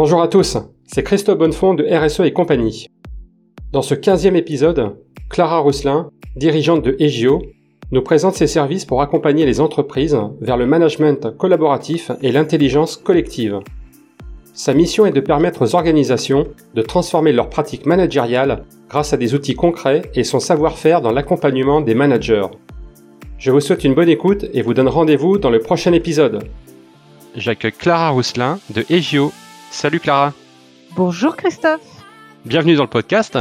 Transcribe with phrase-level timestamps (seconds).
[0.00, 2.86] Bonjour à tous, c'est Christophe Bonnefond de RSE et compagnie.
[3.72, 4.96] Dans ce 15e épisode,
[5.28, 7.42] Clara Rousselin, dirigeante de EGIO,
[7.90, 13.58] nous présente ses services pour accompagner les entreprises vers le management collaboratif et l'intelligence collective.
[14.54, 16.46] Sa mission est de permettre aux organisations
[16.76, 21.80] de transformer leurs pratiques managériales grâce à des outils concrets et son savoir-faire dans l'accompagnement
[21.80, 22.46] des managers.
[23.36, 26.44] Je vous souhaite une bonne écoute et vous donne rendez-vous dans le prochain épisode.
[27.34, 29.32] J'accueille Clara Rousselin de EGIO
[29.70, 30.32] Salut Clara.
[30.96, 31.80] Bonjour Christophe.
[32.44, 33.38] Bienvenue dans le podcast.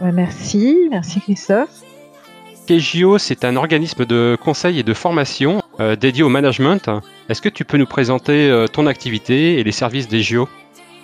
[0.00, 1.82] merci, merci Christophe.
[2.68, 6.90] KGO, c'est un organisme de conseil et de formation euh, dédié au management.
[7.28, 10.48] Est-ce que tu peux nous présenter euh, ton activité et les services d'EGIO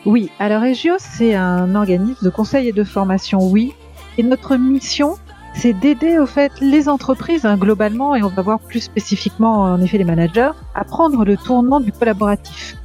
[0.06, 3.74] Oui, alors EGIO, c'est un organisme de conseil et de formation, oui.
[4.18, 5.16] Et notre mission,
[5.54, 9.80] c'est d'aider au fait les entreprises hein, globalement, et on va voir plus spécifiquement en
[9.80, 12.77] effet les managers, à prendre le tournant du collaboratif.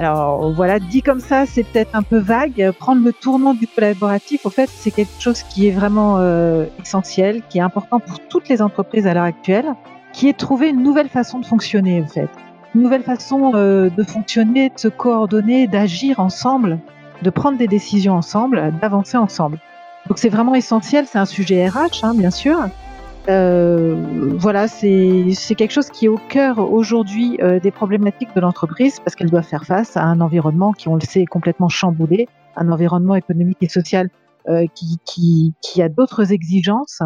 [0.00, 2.72] Alors voilà, dit comme ça, c'est peut-être un peu vague.
[2.78, 7.42] Prendre le tournant du collaboratif, au fait, c'est quelque chose qui est vraiment euh, essentiel,
[7.50, 9.74] qui est important pour toutes les entreprises à l'heure actuelle,
[10.14, 12.30] qui est trouver une nouvelle façon de fonctionner, en fait.
[12.74, 16.78] Une nouvelle façon euh, de fonctionner, de se coordonner, d'agir ensemble,
[17.20, 19.58] de prendre des décisions ensemble, d'avancer ensemble.
[20.08, 22.58] Donc c'est vraiment essentiel, c'est un sujet RH, hein, bien sûr,
[24.38, 29.14] voilà, c'est quelque chose qui est au cœur aujourd'hui euh, des problématiques de l'entreprise parce
[29.14, 32.70] qu'elle doit faire face à un environnement qui, on le sait, est complètement chamboulé, un
[32.70, 34.08] environnement économique et social
[34.48, 37.02] euh, qui, qui, qui, a d'autres exigences,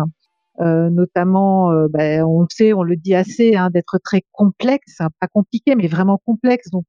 [0.61, 5.01] euh, notamment, euh, ben, on le sait, on le dit assez, hein, d'être très complexe,
[5.01, 6.71] hein, pas compliqué, mais vraiment complexe.
[6.71, 6.87] Donc,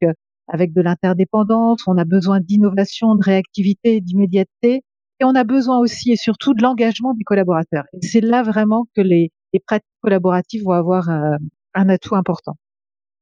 [0.48, 4.84] avec de l'interdépendance, on a besoin d'innovation, de réactivité, d'immédiateté.
[5.20, 7.86] Et on a besoin aussi et surtout de l'engagement des collaborateurs.
[7.94, 11.36] Et c'est là vraiment que les, les, pratiques collaboratives vont avoir euh,
[11.74, 12.58] un atout important.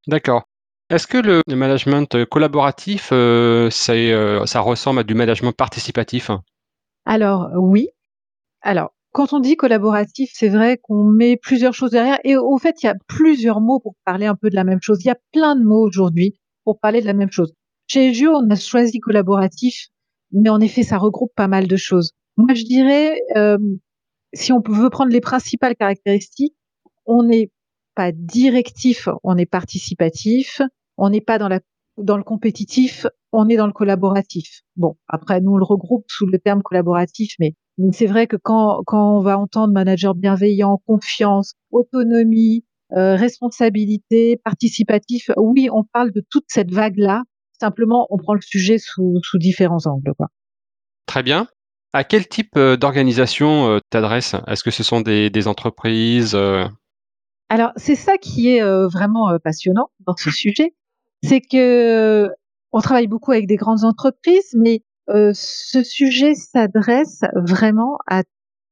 [0.08, 0.44] D'accord.
[0.90, 6.32] Est-ce que le, management collaboratif, euh, euh, ça ressemble à du management participatif?
[7.06, 7.90] Alors oui.
[8.62, 12.20] Alors quand on dit collaboratif, c'est vrai qu'on met plusieurs choses derrière.
[12.24, 14.82] Et au fait, il y a plusieurs mots pour parler un peu de la même
[14.82, 15.04] chose.
[15.04, 17.54] Il y a plein de mots aujourd'hui pour parler de la même chose.
[17.88, 19.90] Chez Gio, on a choisi collaboratif
[20.34, 22.12] mais en effet, ça regroupe pas mal de choses.
[22.38, 23.58] Moi, je dirais, euh,
[24.34, 26.56] si on veut prendre les principales caractéristiques,
[27.06, 27.52] on n'est
[27.96, 30.62] pas directif, on est participatif,
[30.98, 31.60] on n'est pas dans la
[31.98, 34.62] dans le compétitif, on est dans le collaboratif.
[34.76, 37.54] Bon, après nous on le regroupe sous le terme collaboratif, mais,
[37.92, 42.64] c'est vrai que quand quand on va entendre manager bienveillant, confiance, autonomie,
[42.94, 47.24] euh, responsabilité, participatif, oui, on parle de toute cette vague là
[47.64, 50.14] Simplement, on prend le sujet sous, différents angles.
[50.18, 50.28] Quoi.
[51.06, 51.48] Très bien.
[51.94, 54.36] À quel type euh, d'organisation euh, t'adresses?
[54.48, 56.68] Est-ce que ce sont des, entreprises euh?
[57.48, 60.74] Alors, c'est ça qui est vraiment passionnant dans ce sujet,
[61.24, 62.30] c'est que
[62.74, 68.24] on travaille beaucoup avec des grandes entreprises, mais ce sujet s'adresse vraiment à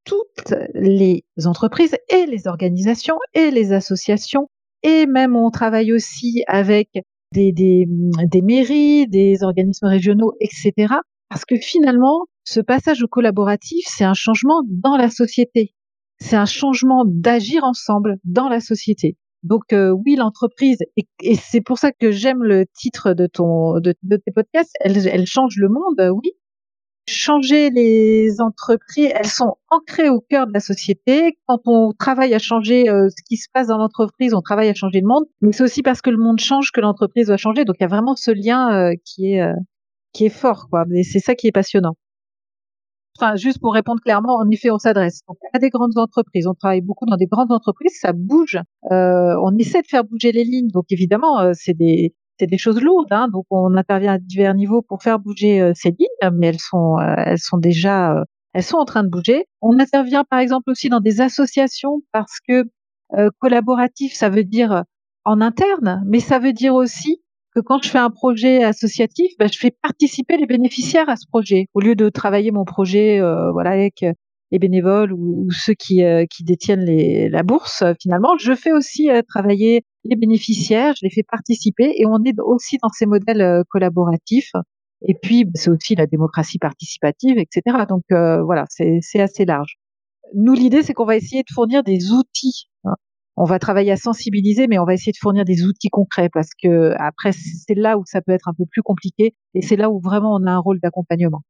[0.04, 4.48] toutes les entreprises et les organisations et les associations
[4.82, 6.90] et même on travaille aussi avec
[7.32, 7.86] des, des,
[8.30, 10.94] des mairies, des organismes régionaux, etc.
[11.28, 15.74] Parce que finalement, ce passage au collaboratif, c'est un changement dans la société.
[16.18, 19.16] C'est un changement d'agir ensemble dans la société.
[19.42, 23.94] Donc euh, oui, l'entreprise, et, c'est pour ça que j'aime le titre de ton de,
[24.02, 26.30] de tes podcasts, elle, elle change le monde, oui,
[27.08, 31.36] changer les entreprises, elles sont ancrées au cœur de la société.
[31.46, 34.74] Quand on travaille à changer euh, ce qui se passe dans l'entreprise, on travaille à
[34.74, 37.64] changer le monde, mais c'est aussi parce que le monde change que l'entreprise doit changer.
[37.64, 39.52] Donc il y a vraiment ce lien euh, qui est euh,
[40.12, 40.84] qui est fort, quoi.
[40.88, 41.94] Mais c'est ça qui est passionnant.
[43.18, 45.20] Enfin, juste pour répondre clairement, en effet, on s'adresse
[45.52, 46.46] à des grandes entreprises.
[46.46, 48.58] On travaille beaucoup dans des grandes entreprises, ça bouge.
[48.90, 50.68] on essaie de faire bouger les lignes.
[50.68, 54.82] Donc évidemment, c'est des c'est des choses lourdes, hein, donc on intervient à divers niveaux
[54.82, 58.64] pour faire bouger euh, ces lignes, mais elles sont, euh, elles sont déjà, euh, elles
[58.64, 59.44] sont en train de bouger.
[59.60, 62.64] On intervient par exemple aussi dans des associations parce que
[63.38, 64.84] collaboratif, ça veut dire
[65.24, 67.22] en interne, mais ça veut dire aussi
[67.54, 71.26] que quand je fais un projet associatif, ben, je fais participer les bénéficiaires à ce
[71.28, 73.20] projet au lieu de travailler mon projet,
[73.52, 74.04] voilà, avec
[74.52, 77.82] les bénévoles ou, ceux qui, qui détiennent les, la bourse.
[78.00, 82.78] Finalement, je fais aussi travailler les bénéficiaires, je les fais participer et on est aussi
[82.82, 84.52] dans ces modèles euh, collaboratifs.
[85.06, 87.84] Et puis, bah, c'est aussi la démocratie participative, etc.
[87.88, 89.76] Donc euh, voilà, c'est assez large.
[90.34, 92.68] Nous, l'idée, c'est qu'on va essayer de fournir des outils.
[92.84, 92.94] Hein.
[93.36, 96.50] On va travailler à sensibiliser, mais on va essayer de fournir des outils concrets parce
[96.60, 99.90] que après, c'est là où ça peut être un peu plus compliqué et c'est là
[99.90, 101.42] où vraiment on a un rôle d'accompagnement.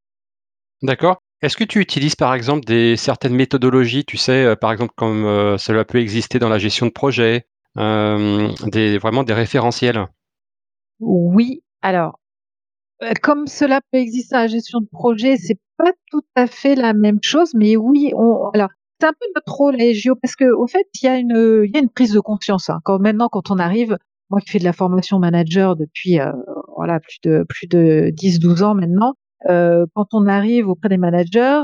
[0.82, 1.22] D'accord.
[1.43, 5.25] Est-ce que tu utilises par exemple des certaines méthodologies, tu sais, euh, par exemple comme
[5.59, 7.47] cela peut exister dans la gestion de projet,
[7.79, 10.06] euh, des, vraiment des référentiels?
[11.00, 12.19] Oui, alors,
[13.23, 16.93] comme cela peut exister à la gestion de projet, c'est pas tout à fait la
[16.93, 18.69] même chose, mais oui, on, alors
[19.00, 21.88] c'est un peu notre rôle à EGIO parce que au fait, il y a une,
[21.91, 22.71] prise de conscience.
[22.71, 22.81] Hein.
[22.85, 23.99] Quand maintenant, quand on arrive,
[24.31, 26.31] moi qui fais de la formation manager depuis euh,
[26.77, 29.12] voilà plus de plus de 10-12 ans maintenant, euh,
[29.47, 31.62] quand on arrive auprès des managers,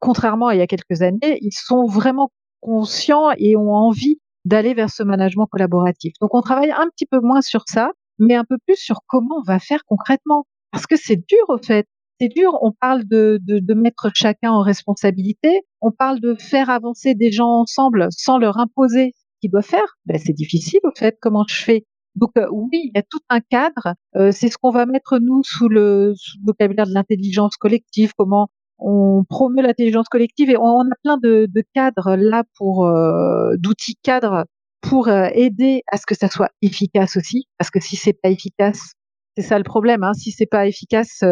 [0.00, 2.30] contrairement à il y a quelques années, ils sont vraiment
[2.60, 6.14] conscients et ont envie d'aller vers ce management collaboratif.
[6.20, 9.38] Donc on travaille un petit peu moins sur ça, mais un peu plus sur comment
[9.38, 10.46] on va faire concrètement.
[10.72, 11.86] Parce que c'est dur au fait.
[12.20, 16.68] C'est dur, on parle de, de, de, mettre chacun en responsabilité, on parle de faire
[16.68, 19.96] avancer des gens ensemble sans leur imposer ce qu'ils doivent faire.
[20.04, 21.86] Ben, c'est difficile au fait, comment je fais?
[22.20, 23.94] Donc euh, oui, il y a tout un cadre.
[24.16, 26.14] Euh, c'est ce qu'on va mettre nous sous le,
[26.44, 32.16] vocabulaire de l'intelligence collective, comment on promeut l'intelligence collective et on, a plein de, cadres
[32.16, 34.44] là pour euh, d'outils cadres
[34.80, 38.94] pour aider à ce que ça soit efficace aussi, parce que si c'est pas efficace,
[39.36, 40.02] c'est ça le problème.
[40.02, 40.14] Hein.
[40.14, 41.22] Si c'est pas efficace,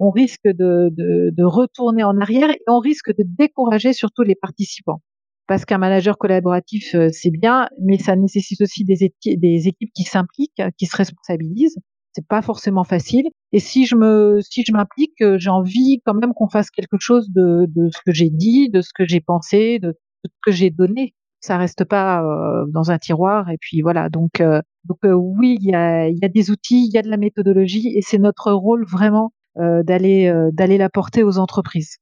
[0.00, 5.00] on risque de, retourner en arrière et on risque de décourager surtout les participants
[5.46, 10.62] parce qu'un manager collaboratif, euh, c'est bien, mais ça nécessite aussi des, équipes, qui s'impliquent,
[10.78, 11.78] qui se responsabilisent.
[12.12, 13.28] C'est pas forcément facile.
[13.52, 16.96] Et si je me, si je m'implique, euh, j'ai envie quand même qu'on fasse quelque
[16.98, 19.94] chose de, de ce que j'ai dit, de ce que j'ai pensé, de,
[20.24, 21.14] ce que j'ai donné.
[21.40, 23.50] Ça reste pas euh, dans un tiroir.
[23.50, 24.08] Et puis voilà.
[24.08, 24.42] Donc,
[24.84, 27.92] donc oui, il y a, y a des outils, il y a de la méthodologie,
[27.94, 31.96] et c'est notre rôle vraiment d'aller d'aller l'apporter aux entreprises.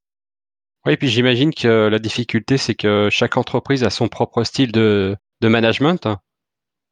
[0.86, 5.16] Oui, puis j'imagine que la difficulté, c'est que chaque entreprise a son propre style de,
[5.42, 6.08] management.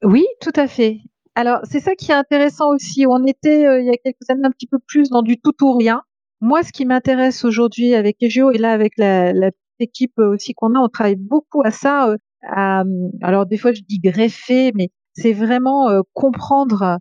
[0.03, 0.99] Oui, tout à fait.
[1.35, 3.07] Alors, c'est ça qui est intéressant aussi.
[3.07, 5.55] On était, euh, il y a quelques années, un petit peu plus dans du tout
[5.63, 6.03] ou rien.
[6.41, 10.75] Moi, ce qui m'intéresse aujourd'hui avec Egeo et là avec la, la équipe aussi qu'on
[10.75, 12.09] a, on travaille beaucoup à ça.
[12.11, 12.85] Euh,
[13.23, 16.99] alors, des fois, je dis greffer, mais c'est vraiment euh, comprendre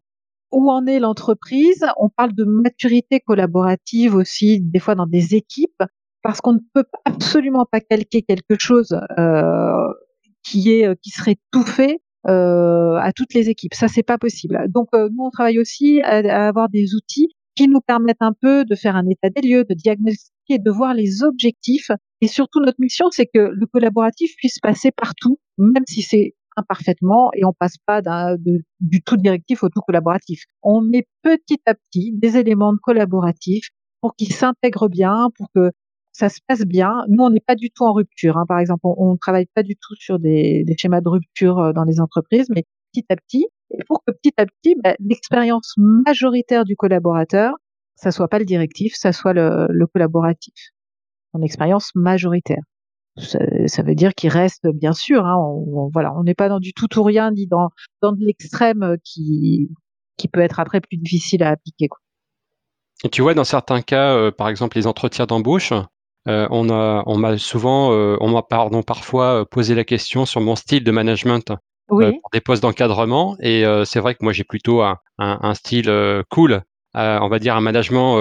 [0.52, 1.86] où en est l'entreprise.
[1.98, 5.84] On parle de maturité collaborative aussi, des fois dans des équipes
[6.22, 9.88] parce qu'on ne peut absolument pas calquer quelque chose euh,
[10.44, 13.74] qui est qui serait tout fait euh, à toutes les équipes.
[13.74, 14.64] Ça, c'est pas possible.
[14.70, 18.64] Donc, euh, nous, on travaille aussi à, avoir des outils qui nous permettent un peu
[18.64, 21.90] de faire un état des lieux, de diagnostiquer, de voir les objectifs.
[22.22, 27.32] Et surtout, notre mission, c'est que le collaboratif puisse passer partout, même si c'est imparfaitement
[27.34, 28.02] et on passe pas
[28.80, 30.44] du tout directif au tout collaboratif.
[30.62, 33.70] On met petit à petit des éléments de collaboratif
[34.02, 35.72] pour qu'ils s'intègrent bien, pour que
[36.14, 37.06] ça se passe bien.
[37.08, 38.38] Nous, on n'est pas du tout en rupture.
[38.38, 38.46] Hein.
[38.48, 41.84] Par exemple, on ne travaille pas du tout sur des, schémas de rupture euh, dans
[41.84, 46.66] les entreprises, mais petit à petit, et pour que petit à petit, bah, l'expérience majoritaire
[46.66, 47.54] du collaborateur,
[47.96, 50.54] ça soit pas le directif, ça soit le, collaboratif,
[51.34, 52.64] son expérience majoritaire.
[53.18, 56.74] Ça, veut dire qu'il reste, bien sûr, hein, on, voilà, on n'est pas dans du
[56.74, 57.70] tout ou rien, ni dans,
[58.02, 59.70] de l'extrême qui,
[60.18, 61.90] qui peut être après plus difficile à appliquer.
[63.04, 65.74] Et tu vois, dans certains cas, euh, par exemple les entretiens d'embauche,
[66.28, 70.26] euh, on a, on m'a souvent, euh, on m'a pardon parfois euh, posé la question
[70.26, 71.54] sur mon style de management
[71.88, 72.02] pour
[72.32, 73.36] des postes d'encadrement.
[73.42, 75.92] Et c'est vrai que moi j'ai plutôt un, un, style
[76.30, 76.62] cool,
[76.94, 78.18] on va dire un management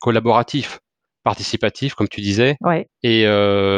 [0.00, 0.78] collaboratif,
[1.22, 2.56] participatif, comme tu disais.
[2.62, 2.88] Ouais.
[3.02, 3.26] Et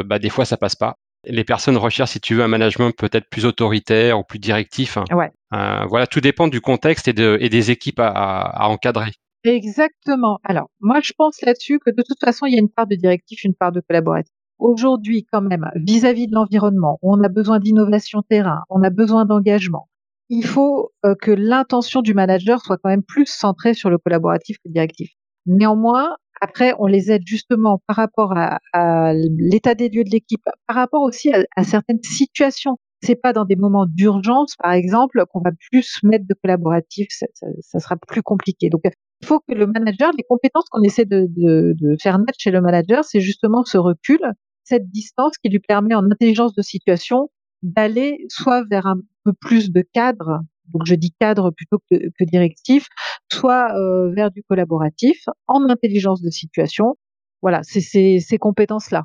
[0.06, 0.94] bah, des fois ça passe pas.
[1.24, 4.96] Les personnes recherchent, si tu veux, un management peut-être plus autoritaire ou plus directif.
[5.10, 5.32] Ouais.
[5.50, 9.10] voilà, tout dépend du contexte et, de, et des équipes à, à, à encadrer.
[9.44, 10.38] Exactement.
[10.44, 12.94] Alors, moi, je pense là-dessus que de toute façon, il y a une part de
[12.94, 14.32] directif, une part de collaboratif.
[14.58, 19.88] Aujourd'hui, quand même, vis-à-vis de l'environnement, on a besoin d'innovation terrain, on a besoin d'engagement.
[20.28, 24.58] Il faut euh, que l'intention du manager soit quand même plus centrée sur le collaboratif
[24.58, 25.10] que le directif.
[25.46, 30.76] Néanmoins, après, on les aide justement par rapport à, l'état des lieux de l'équipe, par
[30.76, 35.52] rapport aussi à, certaines situations c'est pas dans des moments d'urgence, par exemple, qu'on va
[35.70, 37.24] plus mettre de collaboratif, ça,
[37.62, 38.68] ça, sera plus compliqué.
[38.68, 38.82] Donc,
[39.20, 42.50] il faut que le manager, les compétences qu'on essaie de, de, de, faire naître chez
[42.50, 44.20] le manager, c'est justement ce recul,
[44.64, 47.30] cette distance qui lui permet en intelligence de situation
[47.62, 50.40] d'aller soit vers un peu plus de cadre,
[50.72, 52.86] donc je dis cadre plutôt que, que directif,
[53.30, 56.96] soit euh, vers du collaboratif en intelligence de situation.
[57.42, 59.04] Voilà, c'est ces, ces compétences-là.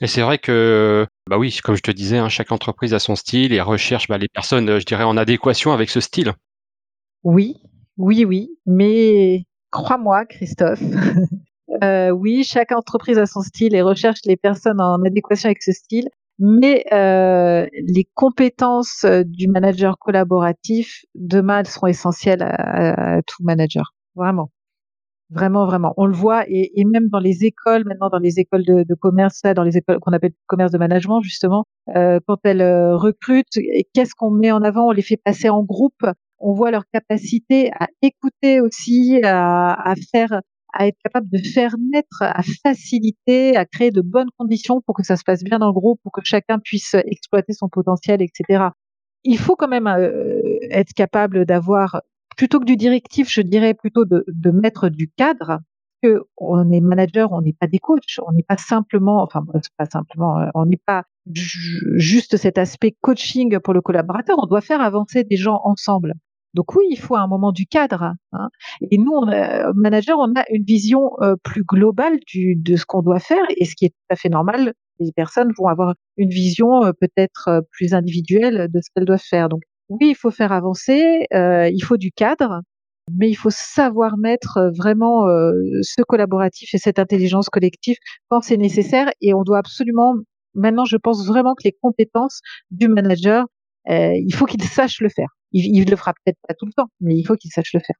[0.00, 3.16] Et c'est vrai que, bah oui, comme je te disais, hein, chaque entreprise a son
[3.16, 6.32] style et recherche bah, les personnes, je dirais, en adéquation avec ce style.
[7.22, 7.56] Oui,
[8.00, 10.80] oui, oui, mais crois-moi, Christophe,
[11.84, 15.72] euh, oui, chaque entreprise a son style et recherche les personnes en adéquation avec ce
[15.72, 23.92] style, mais euh, les compétences du manager collaboratif, demain, elles seront essentielles à, tout manager,
[24.14, 24.50] vraiment.
[25.28, 25.94] Vraiment, vraiment.
[25.96, 29.42] On le voit et, même dans les écoles, maintenant dans les écoles de, de commerce,
[29.42, 33.58] dans les écoles qu'on appelle commerce de management, justement, euh, quand elles euh, recrutent,
[33.94, 36.04] qu'est-ce qu'on met en avant On les fait passer en groupe.
[36.40, 40.40] On voit leur capacité à écouter aussi, à, faire
[40.72, 45.02] à être capable de faire naître, à faciliter, à créer de bonnes conditions pour que
[45.02, 48.68] ça se passe bien dans le groupe, pour que chacun puisse exploiter son potentiel, etc.
[49.24, 52.02] Il faut quand même euh, être capable d'avoir,
[52.36, 55.58] plutôt que du directif, je dirais plutôt de, de mettre du cadre,
[56.02, 59.44] que on est manager, on n'est pas des coachs, on n'est pas simplement, enfin
[59.76, 64.60] pas simplement, euh, on n'est pas juste cet aspect coaching pour le collaborateur, on doit
[64.60, 66.14] faire avancer des gens ensemble.
[66.54, 68.14] Donc oui, il faut un moment du cadre.
[68.32, 68.48] Hein.
[68.90, 72.84] Et nous, on a, manager, on a une vision euh, plus globale du, de ce
[72.84, 74.72] qu'on doit faire et ce qui est tout à fait normal.
[74.98, 79.22] Les personnes vont avoir une vision euh, peut-être euh, plus individuelle de ce qu'elles doivent
[79.22, 79.48] faire.
[79.48, 82.60] Donc oui, il faut faire avancer, il faut du cadre,
[83.18, 85.26] mais il faut savoir mettre vraiment
[85.82, 87.96] ce collaboratif et cette intelligence collective
[88.28, 89.10] quand c'est nécessaire.
[89.20, 90.14] Et on doit absolument,
[90.54, 92.40] maintenant, je pense vraiment que les compétences
[92.70, 93.46] du manager,
[93.88, 97.16] il faut qu'il sache le faire il, le fera peut-être pas tout le temps, mais
[97.16, 97.96] il faut qu'il sache le faire.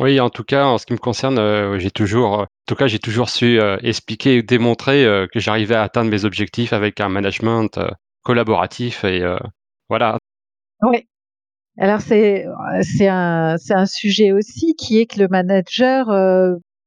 [0.00, 2.74] Oui, en tout cas, en ce qui me concerne, euh, j'ai toujours, euh, en tout
[2.74, 7.00] cas, j'ai toujours su euh, expliquer et démontrer que j'arrivais à atteindre mes objectifs avec
[7.00, 7.78] un management
[8.22, 9.22] collaboratif et
[9.88, 10.18] voilà.
[10.82, 11.06] Oui.
[11.76, 12.46] Alors c'est
[12.82, 16.06] c'est un c'est un sujet aussi qui est que le manager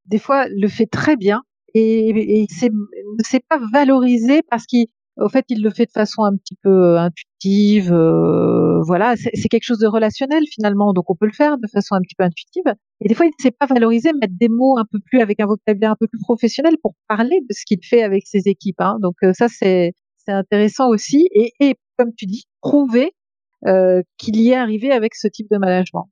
[0.05, 1.43] des fois le fait très bien
[1.73, 6.23] et, et ne sait pas valoriser parce qu'il au fait, il le fait de façon
[6.23, 7.91] un petit peu euh, intuitive.
[7.91, 11.95] Euh, voilà, c'est quelque chose de relationnel finalement, donc on peut le faire de façon
[11.95, 12.63] un petit peu intuitive.
[13.01, 15.39] Et des fois, il ne sait pas valoriser, mettre des mots un peu plus avec
[15.39, 18.79] un vocabulaire un peu plus professionnel pour parler de ce qu'il fait avec ses équipes.
[18.79, 18.97] Hein.
[19.01, 19.93] Donc euh, ça, c'est
[20.27, 21.29] intéressant aussi.
[21.31, 23.13] Et, comme tu dis, prouver
[24.17, 26.09] qu'il y est arrivé avec ce type de management.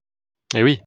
[0.55, 0.79] Et eh oui.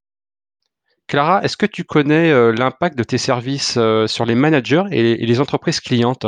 [1.07, 5.79] Clara, est-ce que tu connais l'impact de tes services sur les managers et les entreprises
[5.79, 6.25] clientes?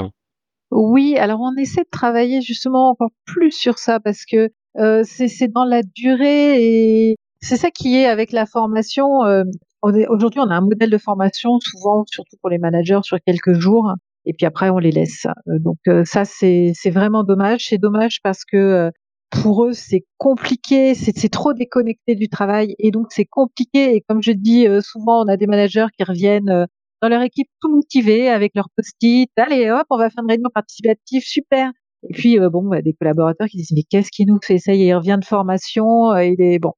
[0.71, 4.49] Oui, alors on essaie de travailler justement encore plus sur ça parce que
[4.79, 9.25] euh, c'est dans la durée et c'est ça qui est avec la formation.
[9.25, 9.43] Euh,
[9.81, 13.93] aujourd'hui, on a un modèle de formation souvent, surtout pour les managers, sur quelques jours
[14.25, 15.25] et puis après on les laisse.
[15.49, 17.67] Euh, donc ça, c'est vraiment dommage.
[17.67, 18.91] C'est dommage parce que
[19.29, 23.95] pour eux, c'est compliqué, c'est trop déconnecté du travail et donc c'est compliqué.
[23.95, 26.67] Et comme je dis souvent, on a des managers qui reviennent
[27.01, 29.31] dans leur équipe tout motivés avec leur post-it.
[29.37, 31.71] Allez, hop, on va faire une réunion participative, super.
[32.03, 34.73] Et puis, euh, bon, bah, des collaborateurs qui disent, mais qu'est-ce qui nous fait Ça?
[34.73, 36.73] Y est, il revient de formation, euh, il est bon.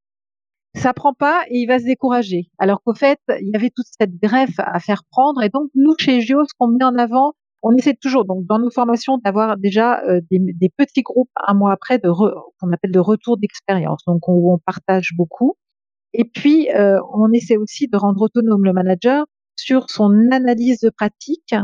[0.75, 2.49] Ça prend pas et il va se décourager.
[2.57, 5.43] Alors qu'au fait, il y avait toute cette greffe à faire prendre.
[5.43, 8.59] Et donc, nous, chez Gio, ce qu'on met en avant, on essaie toujours, donc, dans
[8.59, 13.37] nos formations, d'avoir déjà euh, des, petits groupes un mois après qu'on appelle de retour
[13.37, 14.01] d'expérience.
[14.07, 15.55] Donc, on, on, partage beaucoup.
[16.13, 19.25] Et puis, on essaie aussi de rendre autonome le manager
[19.63, 21.55] sur son analyse de pratique.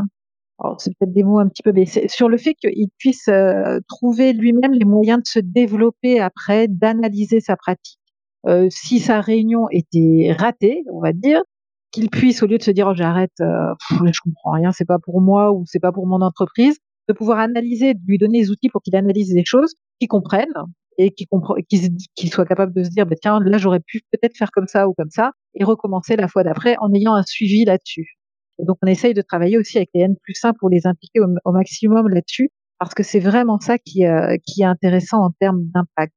[0.78, 4.32] c'est peut-être des mots un petit peu, mais sur le fait qu'il puisse euh, trouver
[4.32, 7.98] lui-même les moyens de se développer après, d'analyser sa pratique.
[8.46, 11.42] Euh, si sa réunion était ratée, on va dire,
[11.90, 13.74] qu'il puisse, au lieu de se dire oh, j'arrête, euh,
[14.12, 16.78] je comprends rien, c'est pas pour moi ou c'est pas pour mon entreprise,
[17.08, 20.52] de pouvoir analyser, de lui donner les outils pour qu'il analyse les choses, qu'il comprenne,
[21.00, 24.36] et qui comprend, qu'il soit capable de se dire, bah, tiens, là, j'aurais pu peut-être
[24.36, 27.64] faire comme ça ou comme ça, et recommencer la fois d'après en ayant un suivi
[27.64, 28.18] là-dessus.
[28.58, 31.20] Et donc, on essaye de travailler aussi avec les N plus 1 pour les impliquer
[31.20, 35.64] au, maximum là-dessus, parce que c'est vraiment ça qui, euh, qui est intéressant en termes
[35.74, 36.12] d'impact.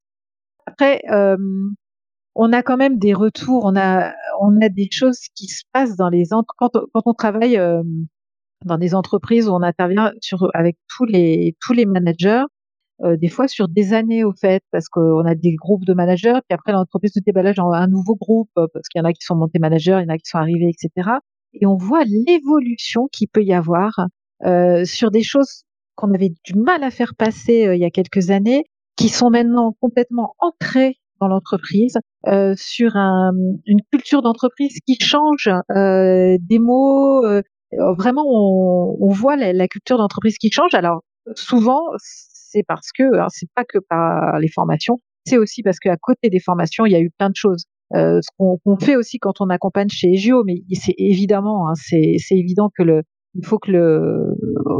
[0.65, 1.37] Après, euh,
[2.35, 4.13] on a quand même des retours, on a,
[4.69, 6.25] des choses qui se passent dans les
[6.57, 7.83] quand, quand on travaille euh,
[8.65, 10.11] dans des entreprises où on intervient
[10.53, 12.43] avec tous les tous les managers,
[13.03, 16.39] euh, des fois sur des années au fait, parce qu'on a des groupes de managers,
[16.47, 19.11] puis après l'entreprise se déballage en un nouveau groupe, euh, parce qu'il y en a
[19.11, 21.09] qui sont montés managers, il y en a qui sont arrivés, etc.
[21.53, 23.91] Et on voit l'évolution qu'il peut y avoir
[24.45, 25.63] euh, sur des choses
[25.95, 28.63] qu'on avait du mal à faire passer il y a quelques années,
[28.95, 31.97] qui sont maintenant complètement ancrées dans l'entreprise,
[32.55, 33.31] sur un,
[33.65, 37.21] une culture d'entreprise qui change des mots.
[37.97, 40.73] vraiment, on, on voit la culture d'entreprise qui change.
[40.73, 41.01] Alors
[41.35, 41.81] souvent,
[42.53, 46.29] c'est parce que, hein, c'est pas que par les formations, c'est aussi parce qu'à côté
[46.29, 47.65] des formations, il y a eu plein de choses.
[47.95, 52.17] Euh, ce qu'on fait aussi quand on accompagne chez Egio, mais c'est évidemment, hein, c'est
[52.31, 53.03] évident que le,
[53.35, 54.35] il faut que le,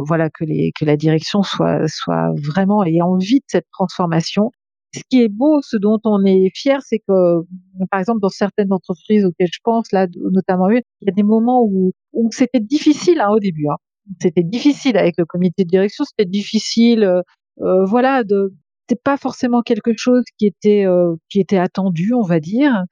[0.08, 4.52] voilà, que les, que la direction soit, soit vraiment ait envie de cette transformation.
[4.96, 7.42] Ce qui est beau, ce dont on est fier, c'est que,
[7.90, 11.64] par exemple, dans certaines entreprises auxquelles je pense, là, notamment il y a des moments
[11.64, 11.92] où,
[12.32, 13.66] c'était difficile hein, au début.
[13.70, 13.78] Hein.
[14.22, 17.22] C'était difficile avec le comité de direction, c'était difficile euh,
[17.58, 18.54] voilà, de
[18.90, 22.84] c'est pas forcément quelque chose qui était euh, qui était attendu, on va dire,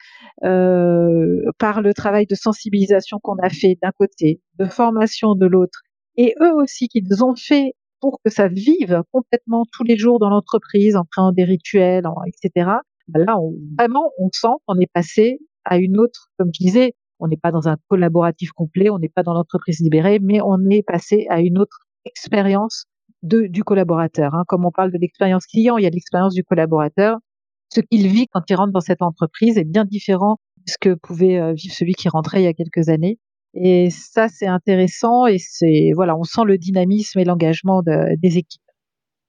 [0.44, 5.82] euh, par le travail de sensibilisation qu'on a fait d'un côté, de formation de l'autre,
[6.18, 10.30] et eux aussi qu'ils ont fait pour que ça vive complètement tous les jours dans
[10.30, 12.72] l'entreprise, en créant des rituels, etc.
[13.13, 17.27] Là, on, vraiment, on sent qu'on est passé à une autre, comme je disais, On
[17.27, 20.84] n'est pas dans un collaboratif complet, on n'est pas dans l'entreprise libérée, mais on est
[20.84, 22.86] passé à une autre expérience
[23.24, 24.34] de, du collaborateur.
[24.34, 24.44] Hein.
[24.48, 27.18] Comme on parle de l'expérience client, il y a l'expérience du collaborateur.
[27.70, 30.94] Ce qu'il vit quand il rentre dans cette entreprise est bien différent de ce que
[30.94, 33.18] pouvait euh, vivre celui qui rentrait il y a quelques années.
[33.54, 38.62] Et ça, c'est intéressant et c'est voilà, on sent le dynamisme et l'engagement des équipes.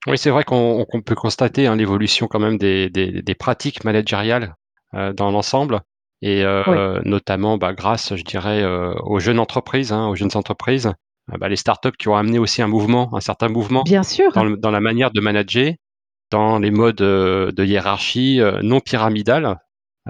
[0.06, 4.54] Oui, c'est vrai qu'on peut constater hein, l'évolution quand même des, des, pratiques managériales
[4.94, 5.80] euh, dans l'ensemble
[6.22, 10.92] et euh, notamment bah, grâce, je dirais, euh, aux jeunes entreprises, hein, aux jeunes entreprises,
[11.38, 14.32] bah, les startups qui ont amené aussi un mouvement, un certain mouvement Bien sûr.
[14.32, 15.72] Dans, la manière de manager,
[16.30, 19.58] dans les modes de hiérarchie non pyramidale,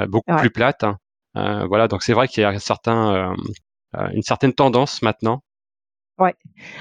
[0.08, 0.84] beaucoup plus plate.
[0.84, 1.66] Hein.
[1.66, 3.34] voilà, donc c'est vrai qu'il y a un certain,
[4.12, 5.42] une certaine tendance maintenant
[6.18, 6.34] Ouais.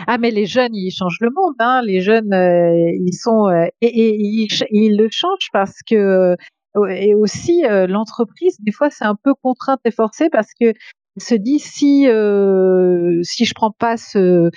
[0.07, 1.55] Ah mais les jeunes, ils changent le monde.
[1.59, 1.81] Hein.
[1.83, 6.35] Les jeunes, euh, ils sont euh, et, et ils, ils, le changent parce que
[6.75, 10.73] euh, et aussi l'entreprise, des fois, c'est un peu contrainte et forcée parce que
[11.17, 12.07] se dit si
[13.23, 14.49] si je prends pas ce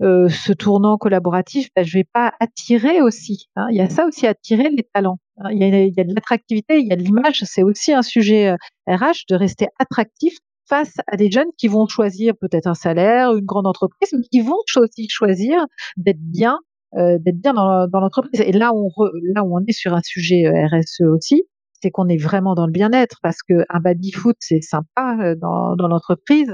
[0.00, 3.48] ce tournant collaboratif, ben, je vais pas attirer aussi.
[3.56, 3.66] Hein.
[3.70, 5.18] Il y a ça aussi, attirer les talents.
[5.38, 5.50] Hein.
[5.50, 7.42] Il, y a, il y a de l'attractivité, il y a de l'image.
[7.44, 8.54] C'est aussi un sujet
[8.86, 10.38] RH de rester attractif
[10.68, 14.40] face à des jeunes qui vont choisir peut-être un salaire, une grande entreprise, mais qui
[14.40, 15.64] vont aussi choisir
[15.96, 16.58] d'être bien,
[16.94, 18.40] euh, d'être bien dans, dans l'entreprise.
[18.40, 18.90] Et là, on
[19.34, 21.44] là où on est sur un sujet euh, RSE aussi,
[21.82, 25.34] c'est qu'on est vraiment dans le bien-être parce que un baby foot c'est sympa euh,
[25.40, 26.52] dans, dans l'entreprise,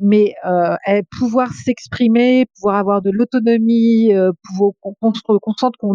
[0.00, 0.76] mais euh,
[1.18, 5.94] pouvoir s'exprimer, pouvoir avoir de l'autonomie, euh, pouvoir qu'on qu sente qu'on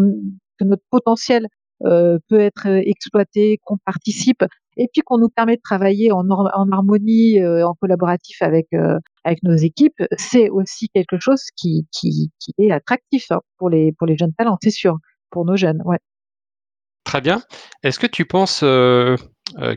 [0.59, 1.47] que notre potentiel
[1.85, 4.43] euh, peut être exploité, qu'on participe,
[4.77, 8.97] et puis qu'on nous permet de travailler en, en harmonie, euh, en collaboratif avec euh,
[9.23, 13.91] avec nos équipes, c'est aussi quelque chose qui, qui, qui est attractif hein, pour les
[13.97, 14.97] pour les jeunes talents, c'est sûr,
[15.31, 15.99] pour nos jeunes, ouais.
[17.07, 17.41] Très bien.
[17.83, 19.15] Est-ce que tu penses euh,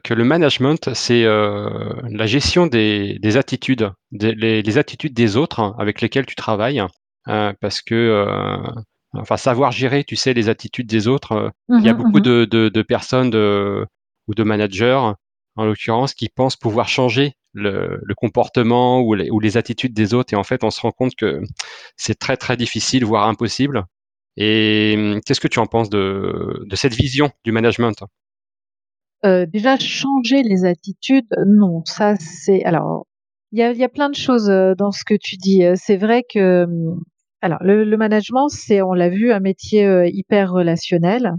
[0.02, 5.36] que le management, c'est euh, la gestion des, des attitudes, des, les, les, attitudes des
[5.36, 6.82] autres avec lesquels tu travailles,
[7.28, 8.26] euh, parce que
[9.12, 11.52] enfin savoir gérer, tu sais, les attitudes des autres.
[11.68, 13.86] il y a mmh beaucoup mmh de, de, de, personnes de,
[14.26, 15.12] ou de managers,
[15.54, 20.14] en l'occurrence, qui pensent pouvoir changer le, le comportement ou les, ou les, attitudes des
[20.14, 20.34] autres.
[20.34, 21.40] Et en fait, on se rend compte que
[21.96, 23.84] c'est très très difficile, voire impossible.
[24.36, 28.04] Et hum, qu'est-ce que tu en penses de, de cette vision du management?
[29.24, 32.64] Euh, Déjà, changer les attitudes, non, ça c'est...
[32.64, 33.06] Alors,
[33.52, 35.64] il y a, y a, plein de choses euh, dans ce que tu dis.
[35.64, 36.64] Euh, c'est vrai que...
[36.64, 37.00] Hum,
[37.42, 41.32] alors, le, management, c'est, on l'a vu, un métier hyper relationnel.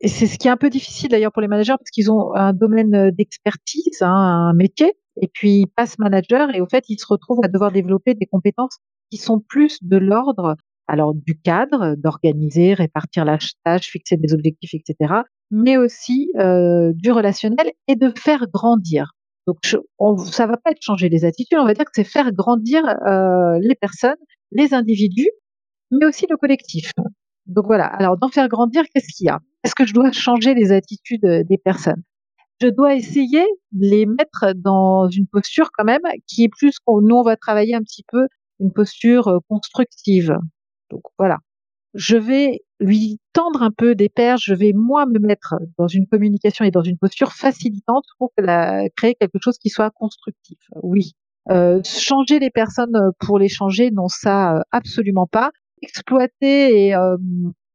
[0.00, 2.32] Et c'est ce qui est un peu difficile d'ailleurs pour les managers parce qu'ils ont
[2.34, 6.98] un domaine d'expertise, hein, un métier, et puis ils passent manager et au fait ils
[6.98, 8.78] se retrouvent à devoir développer des compétences
[9.10, 10.56] qui sont plus de l'ordre
[10.92, 17.10] alors du cadre, d'organiser, répartir la tâche, fixer des objectifs, etc., mais aussi euh, du
[17.10, 19.12] relationnel et de faire grandir.
[19.46, 22.04] Donc je, on, ça va pas être changer les attitudes, on va dire que c'est
[22.04, 24.18] faire grandir euh, les personnes,
[24.50, 25.30] les individus,
[25.90, 26.92] mais aussi le collectif.
[27.46, 27.86] Donc voilà.
[27.86, 29.40] Alors d'en faire grandir, qu'est-ce qu'il y a?
[29.64, 32.02] Est-ce que je dois changer les attitudes des personnes?
[32.60, 37.16] Je dois essayer de les mettre dans une posture quand même qui est plus nous
[37.16, 38.28] on va travailler un petit peu
[38.60, 40.36] une posture euh, constructive.
[40.92, 41.38] Donc voilà.
[41.94, 46.06] Je vais lui tendre un peu des perches, je vais moi me mettre dans une
[46.06, 48.32] communication et dans une posture facilitante pour
[48.96, 50.58] créer quelque chose qui soit constructif.
[50.82, 51.12] Oui.
[51.50, 55.50] Euh, changer les personnes pour les changer, non ça euh, absolument pas
[55.82, 57.16] exploiter et euh,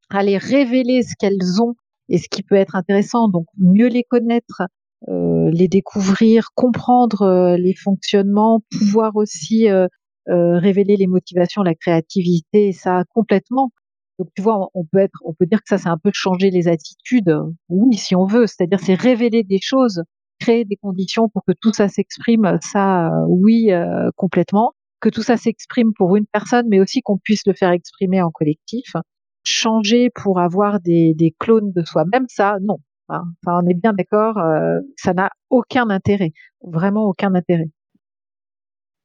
[0.10, 1.75] aller révéler ce qu'elles ont
[2.10, 4.62] et ce qui peut être intéressant, donc mieux les connaître,
[5.10, 9.88] euh, les découvrir, comprendre euh, les fonctionnements, pouvoir aussi euh,
[10.29, 13.71] euh, révéler les motivations, la créativité, ça complètement.
[14.19, 16.49] Donc tu vois, on peut être, on peut dire que ça c'est un peu changer
[16.49, 17.35] les attitudes,
[17.69, 20.03] oui si on veut, c'est-à-dire c'est révéler des choses,
[20.39, 23.69] créer des conditions pour que tout ça s'exprime, ça oui
[24.15, 28.21] complètement que tout ça s'exprime pour une personne, mais aussi qu'on puisse le faire exprimer
[28.21, 28.95] en collectif.
[29.43, 32.77] Changer pour avoir des, clones de soi-même, ça, non.
[33.09, 37.69] Enfin, on est bien d'accord, euh, ça n'a aucun intérêt, vraiment aucun intérêt.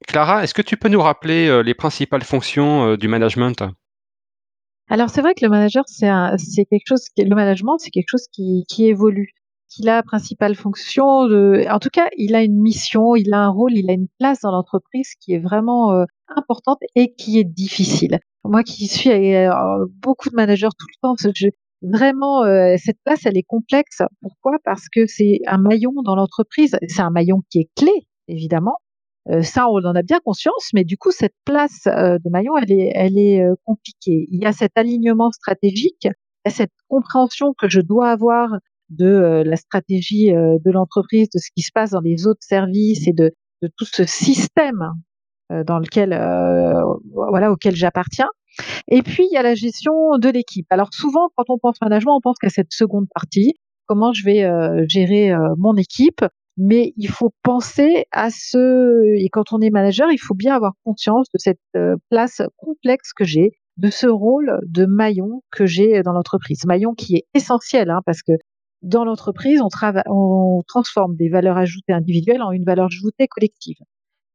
[0.07, 3.63] Clara, est-ce que tu peux nous rappeler euh, les principales fonctions euh, du management?
[4.89, 8.65] Alors c'est vrai que le manager, c'est quelque chose, le management, c'est quelque chose qui,
[8.67, 9.31] qui évolue
[9.69, 11.05] qu'il a principale fonction.
[11.05, 14.41] En tout cas, il a une mission, il a un rôle, il a une place
[14.41, 18.19] dans l'entreprise qui est vraiment euh, importante et qui est difficile.
[18.43, 21.47] Moi qui suis euh, beaucoup de managers tout le temps, je,
[21.81, 22.43] vraiment,
[22.77, 24.01] cette place, elle est complexe.
[24.21, 24.57] Pourquoi?
[24.63, 26.77] Parce que c'est un maillon dans l'entreprise.
[26.87, 27.91] C'est un maillon qui est clé,
[28.27, 28.77] évidemment.
[29.41, 32.91] Ça, on en a bien conscience, mais du coup, cette place de maillon, elle est,
[32.93, 34.27] elle est compliquée.
[34.29, 38.49] Il y a cet alignement stratégique, il y a cette compréhension que je dois avoir
[38.89, 42.43] de euh, la stratégie euh, de l'entreprise, de ce qui se passe dans les autres
[42.43, 43.31] services et de,
[43.61, 44.91] de tout ce système
[45.67, 46.09] dans lequel,
[47.13, 48.29] voilà, auquel j'appartiens.
[48.87, 50.67] Et puis, il y a la gestion de l'équipe.
[50.69, 53.53] Alors souvent, quand on pense management, on pense qu'à cette seconde partie,
[53.87, 56.25] comment je vais euh, gérer euh, mon équipe.
[56.57, 60.73] Mais il faut penser à ce, et quand on est manager, il faut bien avoir
[60.83, 66.03] conscience de cette euh, place complexe que j'ai, de ce rôle de maillon que j'ai
[66.03, 66.65] dans l'entreprise.
[66.65, 68.33] Maillon qui est essentiel, hein, parce que
[68.83, 69.69] dans l'entreprise, on,
[70.07, 73.77] on transforme des valeurs ajoutées individuelles en une valeur ajoutée collective.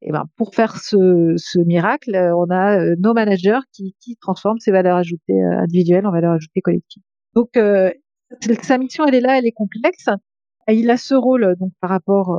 [0.01, 4.61] Et ben, pour faire ce, ce miracle, on a euh, nos managers qui, qui, transforment
[4.61, 7.03] ces valeurs ajoutées euh, individuelles en valeurs ajoutées collectives.
[7.35, 7.91] Donc, euh,
[8.63, 10.07] sa mission, elle est là, elle est complexe.
[10.69, 12.39] Il a ce rôle donc par rapport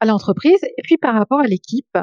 [0.00, 1.98] à l'entreprise et puis par rapport à l'équipe.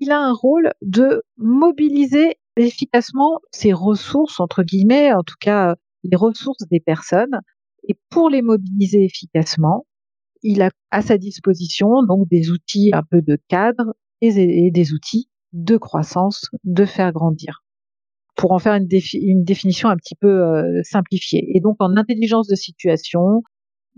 [0.00, 5.74] Il a un rôle de mobiliser efficacement ses ressources, entre guillemets, en tout cas
[6.04, 7.40] les ressources des personnes.
[7.88, 9.86] Et pour les mobiliser efficacement,
[10.42, 15.28] il a à sa disposition donc des outils un peu de cadre, et, des outils
[15.52, 17.62] de croissance, de faire grandir
[18.36, 21.50] pour en faire une, une définition un petit peu euh, simplifiée.
[21.56, 23.42] Et donc en intelligence de situation,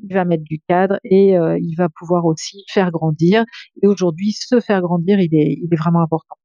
[0.02, 3.44] il va mettre du cadre et euh, il va pouvoir aussi faire grandir.
[3.82, 6.36] Et aujourd'hui, se faire grandir, il est, il est vraiment important.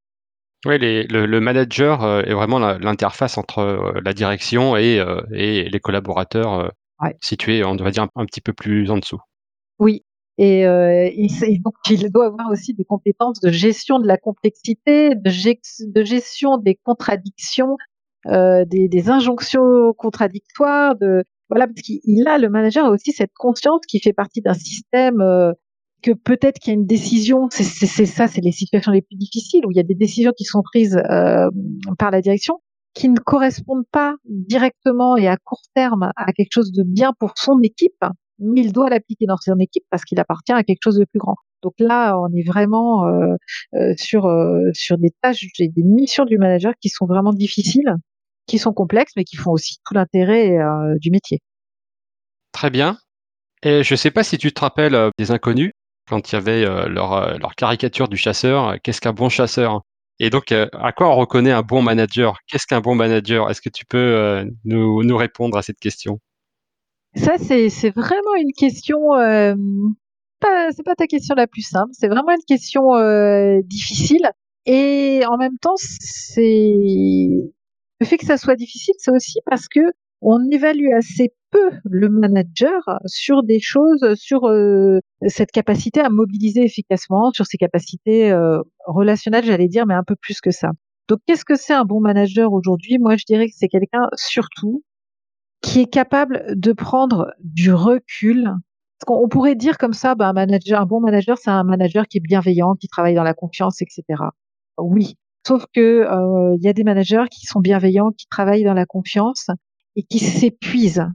[0.65, 6.71] Oui, le, le, manager euh, est vraiment l'interface entre la direction et, et les collaborateurs
[7.21, 9.19] situés, on va dire, un, un, petit peu plus en dessous.
[9.77, 10.03] Oui,
[10.37, 15.15] et, euh, il, donc, il doit avoir aussi des compétences de gestion de la complexité,
[15.15, 17.77] de, de gestion des contradictions,
[18.27, 20.95] euh, des, des, injonctions contradictoires.
[20.95, 21.23] De,
[21.55, 25.21] voilà, parce qu'il a, le manager a aussi cette conscience qui fait partie d'un système
[25.21, 25.53] euh,
[26.01, 29.65] que peut-être qu'il y a une décision, c'est ça, c'est les situations les plus difficiles
[29.65, 31.47] où il y a des décisions qui sont prises euh,
[31.97, 32.59] par la direction
[32.93, 37.31] qui ne correspondent pas directement et à court terme à quelque chose de bien pour
[37.37, 38.03] son équipe,
[38.37, 41.19] mais il doit l'appliquer dans son équipe parce qu'il appartient à quelque chose de plus
[41.19, 41.35] grand.
[41.63, 44.29] Donc là, on est vraiment euh, sur
[44.73, 47.95] sur des tâches, des missions du manager qui sont vraiment difficiles,
[48.47, 50.57] qui sont complexes, mais qui font aussi tout l'intérêt
[50.99, 51.39] du métier.
[52.51, 52.97] Très bien.
[53.63, 55.71] Et je ne sais pas si tu te rappelles des inconnus
[56.07, 58.75] quand il y avait leur, leur caricature du chasseur.
[58.83, 59.81] Qu'est-ce qu'un bon chasseur
[60.19, 62.37] Et donc, à quoi on reconnaît un bon manager?
[62.47, 63.49] Qu'est-ce qu'un bon manager?
[63.49, 66.19] Est-ce que tu peux nous, nous répondre à cette question?
[67.15, 69.15] Ça, c'est, c'est vraiment une question.
[69.15, 69.55] Euh,
[70.75, 71.91] c'est pas ta question la plus simple.
[71.93, 74.29] C'est vraiment une question euh, difficile.
[74.65, 77.53] Et en même temps, c'est
[77.99, 79.81] le fait que ça soit difficile, c'est aussi parce que
[80.21, 86.63] on évalue assez peu le manager sur des choses, sur euh, cette capacité à mobiliser
[86.63, 90.71] efficacement, sur ses capacités euh, relationnelles, j'allais dire, mais un peu plus que ça.
[91.07, 92.97] Donc, qu'est-ce que c'est un bon manager aujourd'hui?
[92.97, 94.83] Moi, je dirais que c'est quelqu'un surtout
[95.61, 98.51] qui est capable de prendre du recul.
[99.07, 102.17] On pourrait dire comme ça, bah, un manager, un bon manager, c'est un manager qui
[102.17, 104.03] est bienveillant, qui travaille dans la confiance, etc.
[104.77, 108.73] Oui, sauf que euh, il y a des managers qui sont bienveillants, qui travaillent dans
[108.73, 109.47] la confiance
[109.95, 111.05] et qui s'épuisent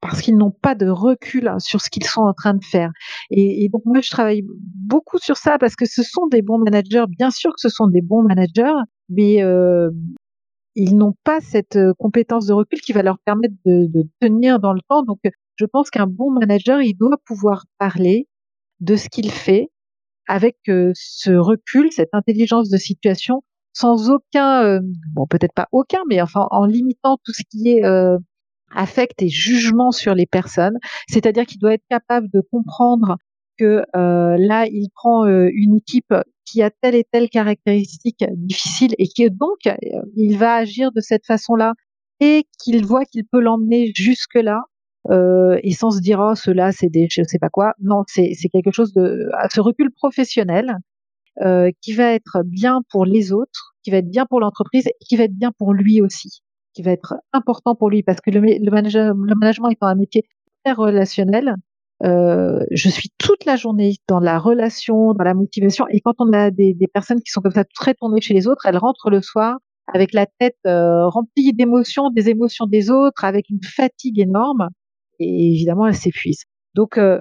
[0.00, 2.90] parce qu'ils n'ont pas de recul sur ce qu'ils sont en train de faire.
[3.30, 7.04] Et, donc moi, je travaille beaucoup sur ça parce que ce sont des bons managers.
[7.08, 8.74] Bien sûr que ce sont des bons managers,
[9.08, 9.90] mais euh,
[10.74, 14.60] ils n'ont pas cette euh, compétence de recul qui va leur permettre de, de tenir
[14.60, 15.04] dans le temps.
[15.04, 15.20] Donc,
[15.56, 18.28] je pense qu'un bon manager, il doit pouvoir parler
[18.80, 19.70] de ce qu'il fait
[20.26, 23.42] avec euh, ce recul, cette intelligence de situation,
[23.74, 24.80] sans aucun, euh,
[25.14, 27.82] bon peut-être pas aucun, mais enfin en limitant tout ce qui est
[28.74, 30.78] affect et jugement sur les personnes.
[31.08, 33.18] C'est-à-dire qu'il doit être capable de comprendre
[33.58, 39.28] que là, il prend une équipe qui a telle et telle caractéristique difficile et que
[39.28, 41.74] donc euh, il va agir de cette façon-là
[42.20, 44.62] et qu'il voit qu'il peut l'emmener jusque là
[45.10, 48.32] euh, et sans se dire oh cela c'est des je sais pas quoi non c'est
[48.34, 50.78] c'est quelque chose de ce recul professionnel
[51.42, 54.94] euh, qui va être bien pour les autres qui va être bien pour l'entreprise et
[55.00, 56.42] qui va être bien pour lui aussi
[56.74, 60.24] qui va être important pour lui parce que le, le, le management étant un métier
[60.64, 61.56] très relationnel
[62.04, 65.86] euh, je suis toute la journée dans la relation, dans la motivation.
[65.90, 68.46] Et quand on a des, des, personnes qui sont comme ça très tournées chez les
[68.48, 69.58] autres, elles rentrent le soir
[69.92, 74.68] avec la tête euh, remplie d'émotions, des émotions des autres, avec une fatigue énorme.
[75.20, 76.44] Et évidemment, elles s'épuisent.
[76.74, 77.20] Donc, euh,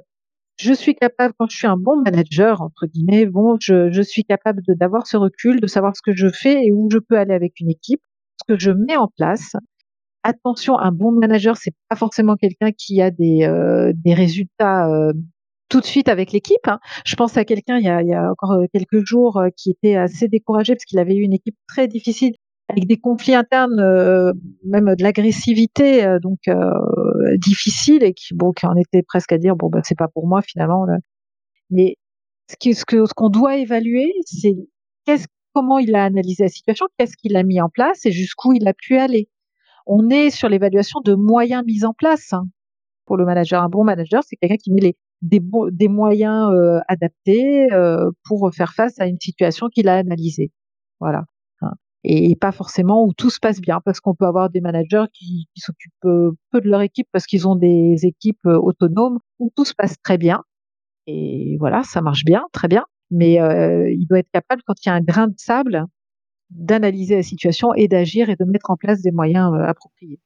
[0.64, 4.24] je suis capable, quand je suis un bon manager, entre guillemets, bon, je, je suis
[4.24, 7.34] capable d'avoir ce recul, de savoir ce que je fais et où je peux aller
[7.34, 8.02] avec une équipe,
[8.40, 9.56] ce que je mets en place,
[10.24, 15.12] attention, un bon manager, c'est pas forcément quelqu'un qui a des, euh, des résultats euh,
[15.68, 16.66] tout de suite avec l'équipe.
[16.68, 16.80] Hein.
[17.06, 20.30] Je pense à quelqu'un il, il, y a encore euh, quelques jours qui était assez
[20.30, 22.36] découragé parce qu'il avait eu une équipe très difficile
[22.74, 23.82] avec des conflits internes,
[24.66, 26.40] même de l'agressivité donc
[27.38, 30.28] difficile et qui bon qui en était presque à dire bon bah c'est pas pour
[30.28, 30.86] moi finalement.
[31.70, 31.96] Mais
[32.50, 32.56] ce
[32.86, 34.56] que ce qu'on doit évaluer, c'est
[35.06, 38.54] qu'est-ce comment il a analysé la situation, qu'est-ce qu'il a mis en place et jusqu'où
[38.54, 39.30] il a pu aller.
[39.86, 42.34] On est sur l'évaluation de moyens mis en place.
[42.34, 42.46] Hein.
[43.06, 46.80] Pour le manager, un bon manager, c'est quelqu'un qui met les, des, des moyens euh,
[46.88, 50.52] adaptés euh, pour faire face à une situation qu'il a analysée.
[51.00, 51.26] Voilà.
[52.04, 55.48] Et pas forcément où tout se passe bien, parce qu'on peut avoir des managers qui,
[55.56, 59.74] s'occupent euh, peu de leur équipe parce qu'ils ont des équipes autonomes où tout se
[59.74, 60.44] passe très bien.
[61.08, 62.86] Et voilà, ça marche bien, très bien.
[63.12, 65.86] Mais il doit être capable, quand il y a un grain de sable,
[66.50, 70.20] d'analyser la situation et d'agir et de mettre en place des moyens appropriés.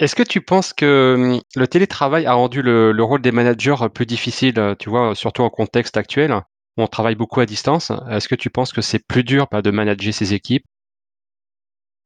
[0.00, 4.06] Est-ce que tu penses que hum, le télétravail a rendu le, rôle des managers plus
[4.06, 6.34] difficile, tu vois, surtout en contexte actuel,
[6.76, 9.70] on travaille beaucoup à distance Est-ce que tu penses que c'est plus dur bah, de
[9.70, 10.64] manager ces équipes?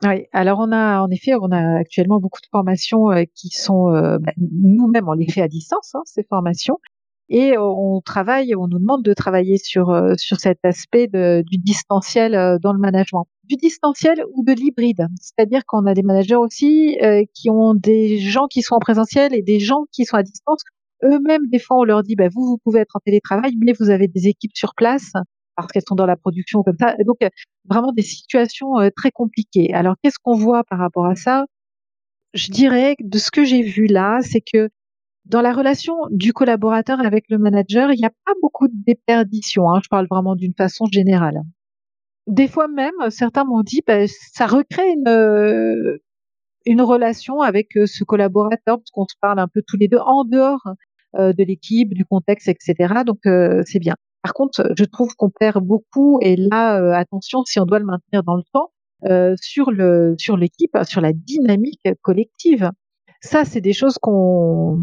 [0.04, 4.32] Oui, alors on a en effet, on a actuellement beaucoup de formations qui sont bah,
[4.36, 6.78] nous-mêmes on les fait à distance, hein, ces formations,
[7.30, 12.58] et on travaille, on nous demande de travailler sur euh, cet aspect du distanciel euh,
[12.60, 15.06] dans le management, du distanciel ou de l'hybride.
[15.20, 19.34] C'est-à-dire qu'on a des managers aussi euh, qui ont des gens qui sont en présentiel
[19.34, 20.62] et des gens qui sont à distance.
[21.04, 23.90] Eux-mêmes, des fois, on leur dit, bah, vous, vous pouvez être en télétravail, mais vous
[23.90, 25.12] avez des équipes sur place
[25.56, 26.96] parce qu'elles sont dans la production comme ça.
[27.06, 27.18] Donc,
[27.68, 29.72] vraiment des situations très compliquées.
[29.72, 31.46] Alors, qu'est-ce qu'on voit par rapport à ça?
[32.32, 34.68] Je dirais, de ce que j'ai vu là, c'est que
[35.24, 39.70] dans la relation du collaborateur avec le manager, il n'y a pas beaucoup de déperdition.
[39.70, 41.42] Hein, je parle vraiment d'une façon générale.
[42.26, 45.98] Des fois même, certains m'ont dit, bah, ça recrée une, euh,
[46.66, 50.24] relation avec euh, ce collaborateur, parce qu'on se parle un peu tous les deux en
[50.24, 50.72] dehors euh,
[51.18, 53.02] de l'équipe, du contexte, etc.
[53.06, 53.20] Donc
[53.66, 53.94] c'est bien.
[54.22, 58.22] Par contre, je trouve qu'on perd beaucoup, et là, attention, si on doit le maintenir
[58.22, 58.70] dans le temps,
[59.40, 62.70] sur le sur l'équipe, sur la dynamique collective.
[63.20, 64.78] Ça, c'est des choses qu'on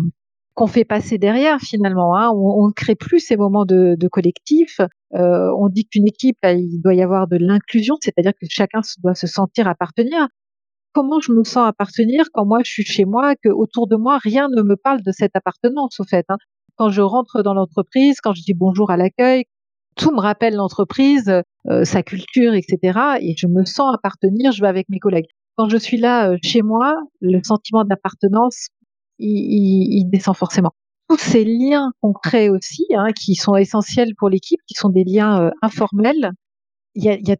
[0.53, 2.15] qu'on fait passer derrière finalement.
[2.15, 2.29] Hein.
[2.33, 4.79] On ne crée plus ces moments de, de collectif.
[5.13, 9.15] Euh, on dit qu'une équipe, il doit y avoir de l'inclusion, c'est-à-dire que chacun doit
[9.15, 10.27] se sentir appartenir.
[10.93, 14.17] Comment je me sens appartenir quand moi je suis chez moi, que autour de moi
[14.21, 16.25] rien ne me parle de cette appartenance au fait.
[16.29, 16.37] Hein.
[16.75, 19.45] Quand je rentre dans l'entreprise, quand je dis bonjour à l'accueil,
[19.95, 21.31] tout me rappelle l'entreprise,
[21.69, 22.99] euh, sa culture, etc.
[23.21, 24.51] Et je me sens appartenir.
[24.51, 25.27] Je vais avec mes collègues.
[25.57, 28.67] Quand je suis là euh, chez moi, le sentiment d'appartenance
[29.19, 30.71] il, descend forcément.
[31.07, 35.03] Tous ces liens qu'on crée aussi, hein, qui sont essentiels pour l'équipe, qui sont des
[35.03, 36.31] liens euh, informels,
[36.95, 37.37] il y a, y a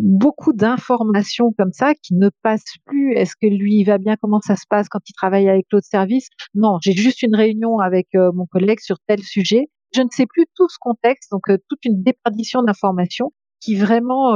[0.00, 3.14] beaucoup d'informations comme ça qui ne passent plus.
[3.14, 4.16] Est-ce que lui il va bien?
[4.20, 6.28] Comment ça se passe quand il travaille avec l'autre service?
[6.54, 9.68] Non, j'ai juste une réunion avec euh, mon collègue sur tel sujet.
[9.94, 14.34] Je ne sais plus tout ce contexte, donc euh, toute une déperdition d'informations qui vraiment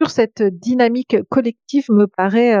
[0.00, 2.56] sur cette dynamique collective me paraît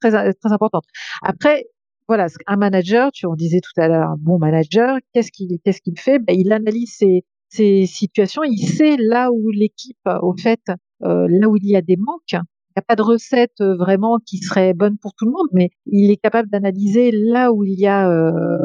[0.00, 0.84] très très importante.
[1.20, 1.64] Après,
[2.06, 5.98] voilà, un manager, tu en disais tout à l'heure, bon manager, qu'est-ce qu'il qu'est-ce qu'il
[5.98, 6.18] fait?
[6.20, 7.24] Ben, Il analyse ses,
[7.54, 10.60] ses situations, il sait là où l'équipe, au fait,
[11.02, 12.32] euh, là où il y a des manques.
[12.32, 15.48] Il n'y a pas de recette euh, vraiment qui serait bonne pour tout le monde,
[15.52, 18.58] mais il est capable d'analyser là où il y a euh,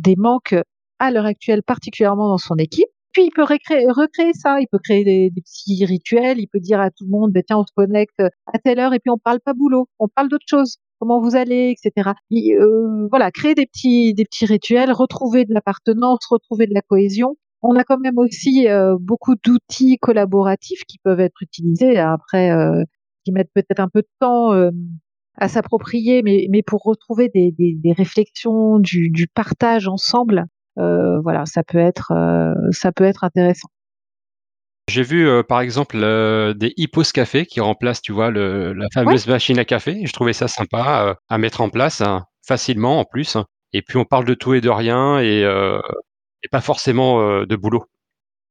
[0.00, 0.56] des manques
[0.98, 2.88] à l'heure actuelle, particulièrement dans son équipe.
[3.12, 6.90] Puis il peut recréer, ça, il peut créer des, petits rituels, il peut dire à
[6.90, 9.38] tout le monde, ben, tiens, on se connecte à telle heure et puis on parle
[9.44, 12.12] pas boulot, on parle d'autre chose comment vous allez, etc.
[13.10, 17.36] Voilà, créer des petits, des petits rituels, retrouver de l'appartenance, retrouver de la cohésion.
[17.62, 22.82] On a quand même aussi euh, beaucoup d'outils collaboratifs qui peuvent être utilisés après, euh,
[23.24, 24.50] qui mettent peut-être un peu de temps
[25.36, 30.46] à s'approprier, mais, mais pour retrouver des, des, des réflexions, du, du, partage ensemble,
[30.76, 32.12] voilà, ça peut être,
[32.72, 33.68] ça peut être intéressant.
[34.88, 38.88] J'ai vu, euh, par exemple, euh, des Hippos Café qui remplacent, tu vois, le la
[38.92, 40.02] fameuse machine à café.
[40.04, 43.36] Je trouvais ça sympa, euh, à mettre en place, hein, facilement en plus
[43.72, 45.46] et puis on parle de tout et de rien et
[46.42, 47.84] et pas forcément, de boulot.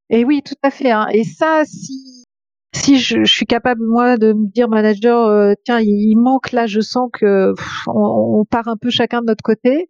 [0.10, 2.26] Et oui, tout à fait, hein et ça, si
[2.74, 6.82] si je je suis capable moi de me dire: «Manager, tiens, il manque là, je
[6.82, 7.54] sens que
[7.88, 9.90] on on part un peu chacun de notre côté»,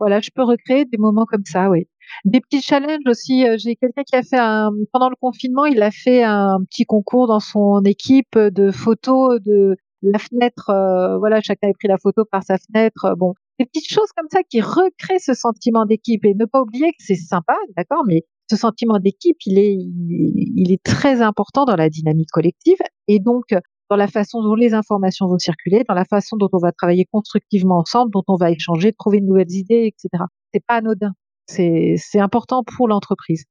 [0.00, 1.88] voilà, je peux recréer des moments comme ça, oui.
[2.24, 3.46] Des petits challenges aussi.
[3.48, 6.84] Euh, j'ai quelqu'un qui a fait un pendant le confinement, il a fait un petit
[6.84, 10.70] concours dans son équipe de photos de la fenêtre.
[10.70, 13.14] Euh, voilà, chacun a pris la photo par sa fenêtre.
[13.16, 16.90] Bon, des petites choses comme ça qui recréent ce sentiment d'équipe et ne pas oublier
[16.90, 21.76] que c'est sympa, d'accord, mais ce sentiment d'équipe, il est, il est très important dans
[21.76, 22.76] la dynamique collective
[23.08, 23.54] et donc
[23.90, 27.06] dans la façon dont les informations vont circuler, dans la façon dont on va travailler
[27.10, 30.24] constructivement ensemble, dont on va échanger, trouver de nouvelles idées, etc.
[30.52, 31.12] C'est pas anodin.
[31.46, 33.44] C'est important pour l'entreprise.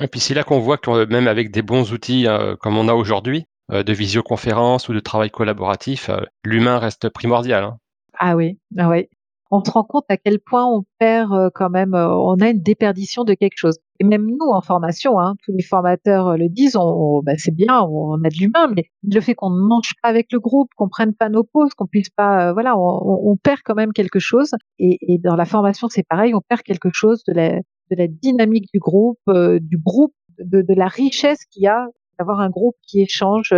[0.00, 2.88] Et puis c'est là qu'on voit que même avec des bons outils euh, comme on
[2.88, 7.64] a aujourd'hui, euh, de visioconférence ou de travail collaboratif, euh, l'humain reste primordial.
[7.64, 7.78] Hein.
[8.18, 9.08] Ah oui, ah oui.
[9.52, 12.48] On se rend compte à quel point on perd euh, quand même, euh, on a
[12.48, 13.78] une déperdition de quelque chose.
[14.00, 17.54] Et même nous en formation, hein, tous les formateurs euh, le disent, on, bah, c'est
[17.54, 20.70] bien, on, a de l'humain, mais le fait qu'on ne mange pas avec le groupe,
[20.74, 24.52] qu'on prenne pas nos pauses, qu'on puisse pas, voilà, on, perd quand même quelque chose.
[24.78, 28.68] Et, dans la formation, c'est pareil, on perd quelque chose de la, de la dynamique
[28.72, 31.86] du groupe, du groupe, de, de la richesse qu'il y a
[32.18, 33.54] d'avoir un groupe qui échange,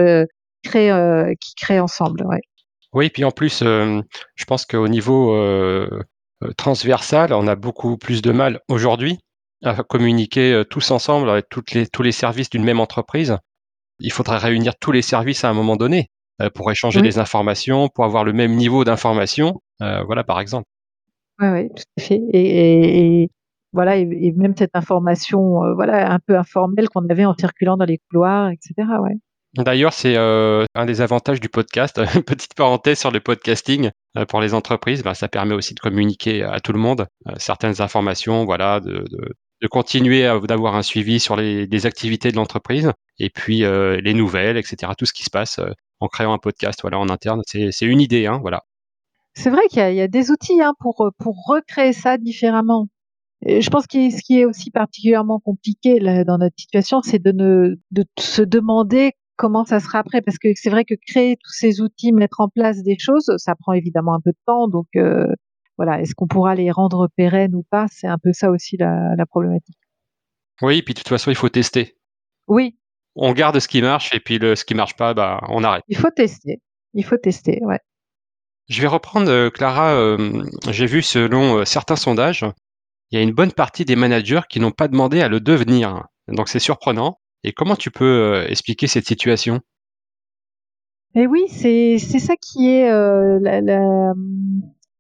[0.65, 2.27] crée, qui crée ensemble.
[2.27, 2.41] Ouais.
[2.95, 4.01] Oui, puis en plus, euh,
[4.37, 5.89] je pense qu'au niveau euh,
[6.45, 9.19] euh, transversal, on a beaucoup plus de mal aujourd'hui
[9.65, 13.39] à communiquer tous ensemble avec toutes les, tous les services d'une même entreprise.
[13.99, 16.11] Il faudrait réunir tous les services à un moment donné
[16.55, 19.63] pour échanger des informations, pour avoir le même niveau d'information.
[19.81, 20.67] voilà, par exemple.
[21.41, 22.21] Oui, oui, tout à fait.
[22.35, 23.31] Et,
[23.73, 28.03] voilà, et, même cette information, voilà, un peu informelle qu'on avait en circulant dans les
[28.11, 28.75] couloirs, etc.
[29.01, 29.17] Ouais.
[29.57, 32.01] D'ailleurs, c'est euh, un des avantages du podcast.
[32.27, 36.43] Petite parenthèse sur le podcasting euh, pour les entreprises, ben, ça permet aussi de communiquer
[36.43, 39.05] à tout le monde euh, certaines informations, voilà, de,
[39.71, 44.93] continuer d'avoir un suivi sur les, activités de l'entreprise et puis les nouvelles, etc.
[44.99, 45.59] Tout ce qui se passe
[46.01, 47.41] en créant un podcast, voilà, en interne.
[47.47, 48.65] C'est une idée, hein, voilà.
[49.33, 52.89] C'est vrai qu'il y, a des outils hein, pour pour recréer ça différemment.
[53.41, 58.05] Je pense que ce qui est aussi particulièrement compliqué dans notre situation, c'est de, de
[58.19, 62.13] se demander comment ça sera après Parce que c'est vrai que créer tous ces outils,
[62.13, 64.69] mettre en place des choses, ça prend évidemment un peu de temps.
[64.69, 65.27] Donc euh,
[65.77, 67.87] voilà, est-ce qu'on pourra les rendre pérennes ou pas?
[67.91, 69.79] C'est un peu ça aussi la, problématique.
[70.63, 71.97] Oui, puis de toute façon, il faut tester.
[72.47, 72.79] Oui.
[73.17, 75.85] On garde ce qui marche et puis le, ce qui marche pas, bah, on arrête.
[75.89, 76.61] Il faut tester.
[76.95, 77.81] Il faut tester, ouais.
[78.69, 79.95] Je vais reprendre, euh, Clara.
[79.95, 82.45] Euh, j'ai vu selon certains sondages,
[83.11, 86.05] il y a une bonne partie des managers qui n'ont pas demandé à le devenir.
[86.29, 87.21] Donc c'est surprenant.
[87.45, 89.61] Et comment tu peux euh, expliquer cette situation?
[91.15, 93.39] Eh oui, c'est ça qui est euh,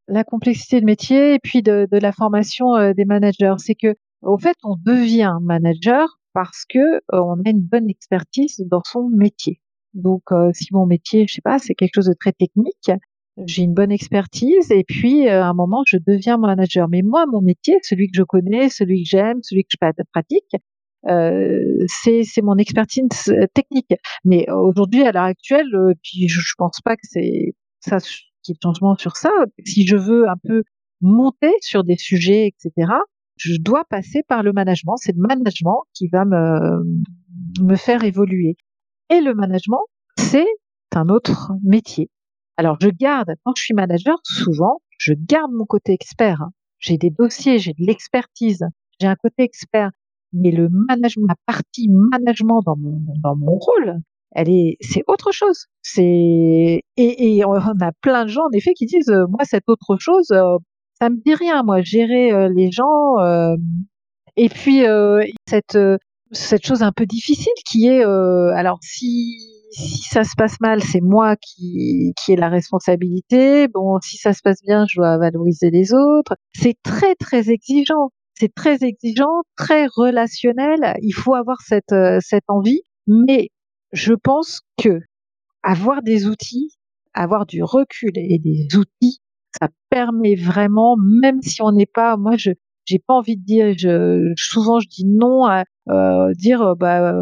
[0.06, 3.54] la, complexité de métier et puis de, la formation euh, des managers.
[3.56, 8.82] C'est que au fait, on devient manager parce que on a une bonne expertise dans
[8.84, 9.60] son métier.
[9.94, 12.90] Donc, si mon métier, je sais pas, c'est quelque chose de très technique,
[13.46, 16.88] j'ai une bonne expertise et puis à un moment, je deviens manager.
[16.88, 20.56] Mais moi, mon métier, celui que je connais, celui que j'aime, celui que je pratique,
[21.06, 23.94] c'est mon expertise euh, technique.
[24.24, 27.98] Mais aujourd'hui, à l'heure actuelle, euh, puis je, je pense pas que c'est ça
[28.42, 29.30] qui est changement sur ça.
[29.64, 30.62] Si je veux un peu
[31.00, 32.92] monter sur des sujets, etc.,
[33.36, 34.96] je dois passer par le management.
[34.96, 36.84] C'est le management qui va me,
[37.60, 38.56] me faire évoluer.
[39.10, 39.82] Et le management,
[40.16, 40.46] c'est
[40.94, 42.10] un autre métier.
[42.56, 46.44] Alors, je garde, quand je suis manager, souvent, je garde mon côté expert.
[46.78, 48.64] J'ai des dossiers, j'ai de l'expertise,
[49.00, 49.90] j'ai un côté expert
[50.34, 54.00] mais le management, la partie management dans mon, dans mon rôle,
[54.32, 55.66] elle est, c'est autre chose.
[55.82, 56.02] C'est
[56.96, 59.96] et, et, on a plein de gens en effet qui disent, euh, moi cette autre
[59.98, 60.58] chose, euh,
[61.00, 61.62] ça me dit rien.
[61.62, 63.16] Moi gérer euh, les gens
[64.36, 64.82] et puis
[65.48, 65.78] cette
[66.32, 69.38] cette chose un peu difficile qui est, alors si
[69.72, 73.68] si ça se passe mal, c'est moi qui qui ai la responsabilité.
[73.68, 76.36] Bon, si ça se passe bien, je dois valoriser les autres.
[76.54, 80.94] C'est très très exigeant c'est très exigeant, très relationnel.
[81.02, 82.82] Il faut avoir cette, euh, cette envie.
[83.06, 83.50] Mais
[83.92, 85.00] je pense que
[85.62, 86.70] avoir des outils,
[87.14, 89.20] avoir du recul et des outils,
[89.58, 92.50] ça permet vraiment, même si on n'est pas, moi je
[92.86, 97.14] j'ai pas envie de dire, je, souvent je dis non à euh, dire euh, bah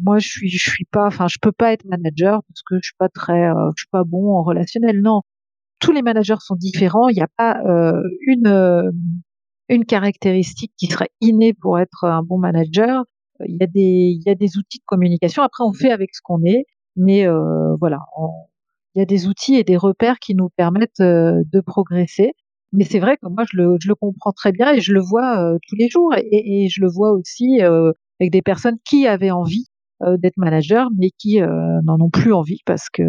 [0.00, 2.88] moi je suis je suis pas, enfin je peux pas être manager parce que je
[2.88, 5.00] suis pas très, je suis pas bon en relationnel.
[5.00, 5.22] Non,
[5.80, 7.08] tous les managers sont différents.
[7.08, 7.60] Il n'y a pas
[8.26, 8.92] une
[9.70, 13.04] une caractéristique qui serait innée pour être un bon manager.
[13.46, 15.42] Il y a des, il y a des outils de communication.
[15.42, 18.00] Après, on fait avec ce qu'on est, mais euh, voilà,
[18.94, 22.32] il y a des outils et des repères qui nous permettent euh, de progresser.
[22.72, 25.00] Mais c'est vrai que moi, je le, je le comprends très bien et je le
[25.00, 26.12] vois euh, tous les jours.
[26.16, 29.66] Et, je le vois aussi avec des personnes qui avaient envie
[30.02, 33.02] d'être manager, mais qui n'en ont plus envie parce que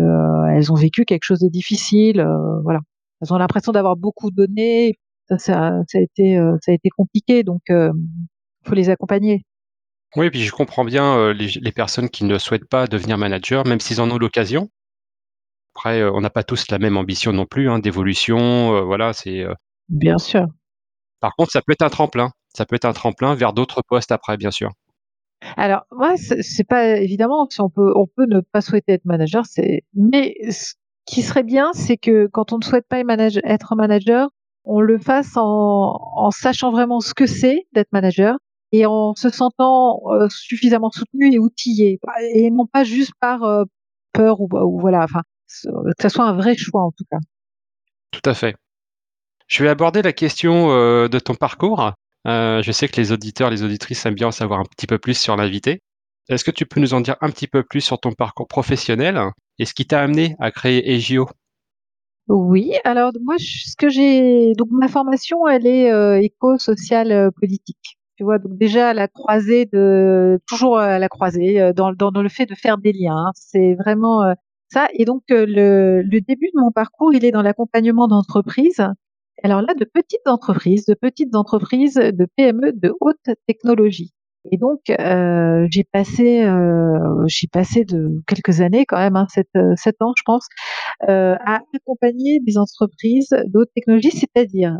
[0.53, 2.21] elles ont vécu quelque chose de difficile.
[2.63, 2.79] voilà,
[3.21, 4.95] elles ont l'impression d'avoir beaucoup donné,
[5.37, 7.93] ça, a été, euh, ça a été compliqué, donc il euh,
[8.65, 9.43] faut les accompagner.
[10.15, 13.79] Oui, puis je comprends bien euh, les, personnes qui ne souhaitent pas devenir manager, même
[13.79, 14.69] s'ils en ont l'occasion.
[15.73, 18.85] Après, on n'a pas tous la même ambition non plus, hein, d'évolution.
[18.85, 19.45] voilà, c'est.
[19.87, 20.47] Bien sûr.
[21.21, 22.31] Par contre, ça peut être un tremplin.
[22.53, 24.71] Ça peut être un tremplin vers d'autres postes après, bien sûr.
[25.55, 29.45] Alors, moi, c'est pas évidemment si on peut, on peut ne pas souhaiter être manager,
[29.45, 29.83] c'est.
[29.93, 30.73] Mais ce
[31.05, 34.29] qui serait bien, c'est que quand on ne souhaite pas être manager,
[34.63, 38.37] on le fasse en, sachant vraiment ce que c'est d'être manager
[38.71, 41.99] et en se sentant euh, suffisamment soutenu et outillé
[42.33, 43.63] et non pas juste par euh,
[44.13, 47.19] peur ou, voilà que ce soit un vrai choix en tout cas
[48.11, 48.55] tout à fait
[49.47, 51.93] Je vais aborder la question de ton parcours.
[52.25, 55.17] je sais que les auditeurs, les auditrices aiment bien en savoir un petit peu plus
[55.17, 55.81] sur l'invité.
[56.29, 59.19] Est-ce que tu peux nous en dire un petit peu plus sur ton parcours professionnel
[59.59, 61.27] et ce qui t'a amené à créer EGIO?
[62.31, 67.99] Oui, alors moi, ce que j'ai, donc ma formation, elle est euh, éco-sociale euh, politique.
[68.15, 72.21] Tu vois, donc déjà à la croisée de, toujours à la croisée, euh, dans, dans,
[72.21, 73.31] le fait de faire des liens.
[73.35, 74.33] C'est vraiment
[74.69, 74.87] ça.
[74.93, 78.81] Et donc le, le début de mon parcours, il est dans l'accompagnement d'entreprises.
[79.43, 84.13] Alors là, de petites entreprises, de petites entreprises, de PME de haute technologie.
[84.49, 89.47] Et donc, euh, j'ai passé, euh, j'ai passé de quelques années quand même, hein, sept,
[89.55, 90.47] euh, sept ans, je pense,
[91.09, 94.77] euh, à accompagner des entreprises d'autres technologies, c'est-à-dire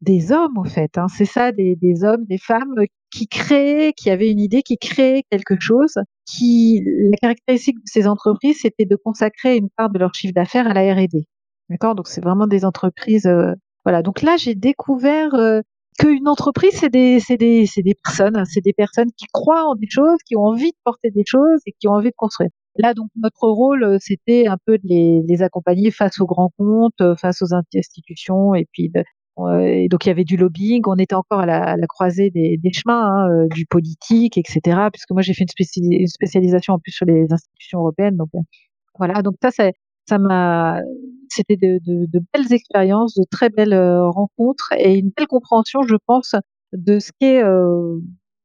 [0.00, 0.96] des hommes, au fait.
[0.98, 2.74] Hein, c'est ça, des, des, hommes, des femmes
[3.10, 5.94] qui créaient, qui avaient une idée, qui créaient quelque chose.
[6.26, 10.66] Qui, la caractéristique de ces entreprises, c'était de consacrer une part de leur chiffre d'affaires
[10.68, 11.26] à la R&D.
[11.68, 13.26] D'accord, donc c'est vraiment des entreprises.
[13.26, 13.52] Euh,
[13.84, 14.02] voilà.
[14.02, 15.60] Donc là, j'ai découvert euh,
[15.98, 19.88] qu'une entreprise, c'est des, des, des personnes, hein, c'est des personnes qui croient en des
[19.88, 22.50] choses, qui ont envie de porter des choses et qui ont envie de construire.
[22.76, 27.00] Là, donc, notre rôle, euh, c'était un peu de les, accompagner face aux grands comptes,
[27.02, 28.90] euh, face aux institutions, et puis
[29.62, 30.82] et donc il y avait du lobbying.
[30.86, 34.60] On était encore à la, croisée des, chemins, hein, euh, du politique, etc.
[34.92, 35.44] Puisque moi, j'ai fait
[35.76, 38.16] une, spécialisation en plus sur les institutions européennes.
[38.16, 38.28] Donc
[38.98, 39.72] voilà, donc ça, c'est
[40.08, 40.80] ça m'a,
[41.28, 45.82] c'était de, de, de, belles expériences, de très belles euh, rencontres et une belle compréhension,
[45.82, 46.34] je pense,
[46.72, 47.98] de ce qu'est euh,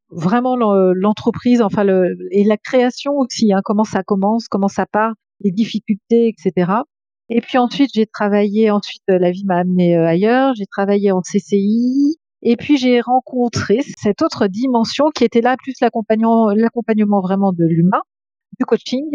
[0.10, 5.14] vraiment l'entreprise, enfin le, et la création aussi, hein, comment ça commence, comment ça part,
[5.42, 6.72] les difficultés, etc.
[7.30, 11.22] Et puis ensuite, j'ai travaillé, ensuite la vie m'a amené euh, ailleurs, j'ai travaillé en
[11.22, 17.66] CCI, et puis j'ai rencontré cette autre dimension qui était là, plus l'accompagnement vraiment de
[17.66, 18.02] l'humain,
[18.60, 19.10] du coaching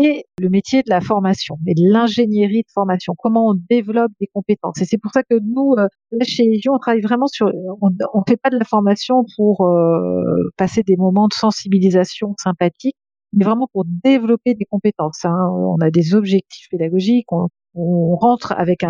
[0.00, 4.28] et le métier de la formation et de l'ingénierie de formation, comment on développe des
[4.32, 4.80] compétences.
[4.80, 7.50] Et c'est pour ça que nous, euh, là, chez Egio, on travaille vraiment sur,
[7.82, 12.96] on ne fait pas de la formation pour euh, passer des moments de sensibilisation sympathique,
[13.32, 15.24] mais vraiment pour développer des compétences.
[15.24, 15.50] Hein.
[15.52, 18.80] On a des objectifs pédagogiques, on, rentre avec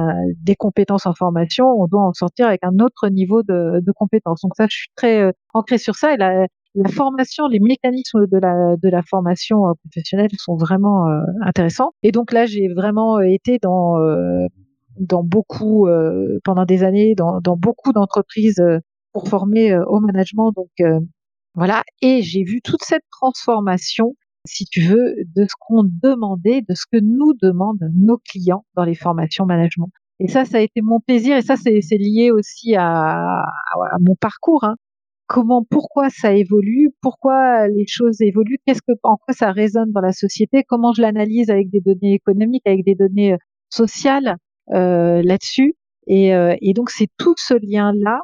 [0.40, 4.40] des compétences en formation, on doit en sortir avec un autre niveau de, compétences.
[4.42, 6.16] Donc ça, je suis très euh, ancrée sur ça.
[6.82, 11.92] La formation, les mécanismes de la, de la formation euh, professionnelle sont vraiment euh, intéressants.
[12.02, 13.96] Et donc là, j'ai vraiment euh, été dans,
[14.98, 15.88] dans beaucoup,
[16.44, 18.62] pendant des années, dans, dans beaucoup d'entreprises
[19.12, 20.52] pour former au management.
[20.52, 20.70] Donc
[21.54, 26.74] voilà, et j'ai vu toute cette transformation, si tu veux, de ce qu'on demandait, de
[26.74, 29.90] ce que nous demandent nos clients dans les formations management.
[30.20, 34.16] Et ça, ça a été mon plaisir, et ça, c'est lié aussi à, à mon
[34.16, 34.64] parcours.
[34.64, 34.76] Hein
[35.28, 40.00] comment, pourquoi ça évolue, pourquoi les choses évoluent, qu'est-ce que, en quoi ça résonne dans
[40.00, 43.38] la société, comment je l'analyse avec des données économiques, avec des données euh,
[43.70, 44.36] sociales
[44.72, 45.76] euh, là-dessus.
[46.06, 48.20] Et, euh, et, donc c'est tout ce lien-là.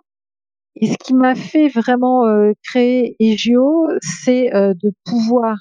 [0.77, 5.57] Et ce qui m'a fait vraiment euh, créer Egio, c'est euh, de pouvoir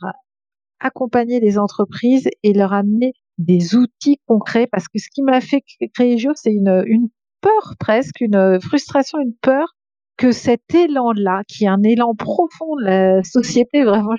[0.80, 4.68] accompagner les entreprises et leur amener des outils concrets.
[4.72, 5.62] Parce que ce qui m'a fait
[5.94, 7.10] créer Egio, c'est une, une
[7.42, 9.76] peur presque, une frustration, une peur
[10.18, 14.16] que cet élan-là, qui est un élan profond de la société, vraiment,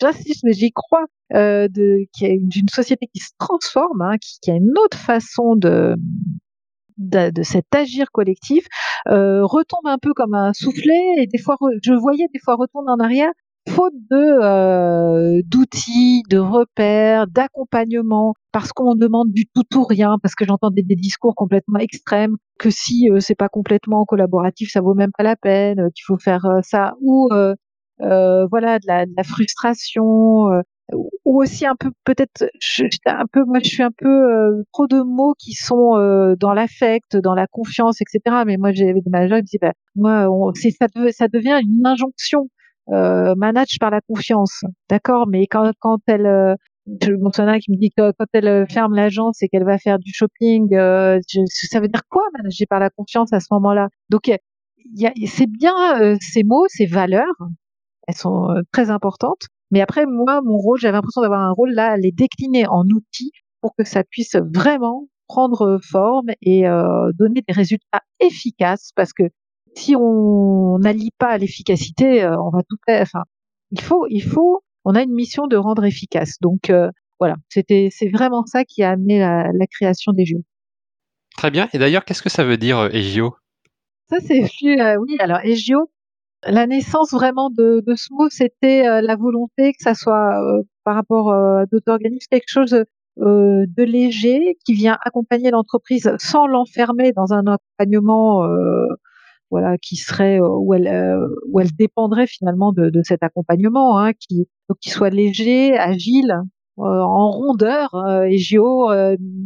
[0.00, 1.04] j'insiste, mais j'y crois,
[1.34, 5.96] euh, d'une société qui se transforme, hein, qui, a une autre façon de,
[6.98, 8.66] de, de cet agir collectif,
[9.08, 12.90] euh, retombe un peu comme un soufflet, et des fois, je voyais des fois retourner
[12.90, 13.32] en arrière,
[13.68, 20.34] faute de euh, d'outils, de repères, d'accompagnement, parce qu'on demande du tout ou rien, parce
[20.34, 24.94] que j'entends des, discours complètement extrêmes, que si euh, c'est pas complètement collaboratif, ça vaut
[24.94, 27.28] même pas la peine, euh, qu'il faut faire euh, ça, ou
[28.00, 30.48] voilà de la, de la frustration,
[31.24, 32.44] ou aussi un peu peut-être,
[33.06, 37.34] un peu, moi je suis un peu trop de mots qui sont dans l'affect, dans
[37.34, 38.42] la confiance, etc.
[38.46, 41.86] Mais moi j'ai des managers qui me disent, bah, moi c'est ça, ça devient une
[41.86, 42.48] injonction
[42.90, 46.54] euh, manage par la confiance, d'accord, mais quand, quand elle, euh,
[46.86, 50.12] mon qui me dit que quand elle euh, ferme l'agence et qu'elle va faire du
[50.12, 53.88] shopping, euh, ça veut dire quoi manager par la confiance à ce moment-là?
[54.10, 54.30] Donc,
[55.26, 57.34] c'est bien euh, ces mots, ces valeurs,
[58.06, 59.46] elles sont très importantes.
[59.70, 62.82] Mais après, moi, mon rôle, j'avais l'impression d'avoir un rôle là, à les décliner en
[62.82, 63.32] outils
[63.62, 66.64] pour que ça puisse vraiment prendre forme et
[67.18, 69.24] donner des résultats efficaces, parce que
[69.76, 73.02] si on n'allie pas à l'efficacité, euh, on va tout faire.
[73.02, 73.24] Enfin,
[73.70, 76.38] il faut, il faut, on a une mission de rendre efficace.
[76.40, 80.42] Donc euh, voilà, c'était, c'est vraiment ça qui a amené la, création des jeux.
[81.36, 81.68] Très bien.
[81.72, 83.34] Et d'ailleurs, qu'est-ce que ça veut dire EGIO?
[84.10, 84.42] Ça, c'est
[84.80, 85.16] euh, oui.
[85.18, 85.90] Alors EGIO,
[86.46, 90.38] la naissance vraiment de, de ce mot, c'était la volonté que ça soit
[90.84, 92.84] par rapport à d'autres organismes quelque chose
[93.16, 98.46] de léger qui vient accompagner l'entreprise sans l'enfermer dans un accompagnement
[99.54, 104.48] voilà qui serait où elle où elle dépendrait finalement de, de cet accompagnement hein, qui
[104.90, 106.34] soit léger, agile,
[106.76, 107.90] en rondeur
[108.28, 108.90] et géo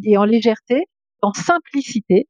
[0.04, 0.86] et en légèreté,
[1.22, 2.26] en simplicité.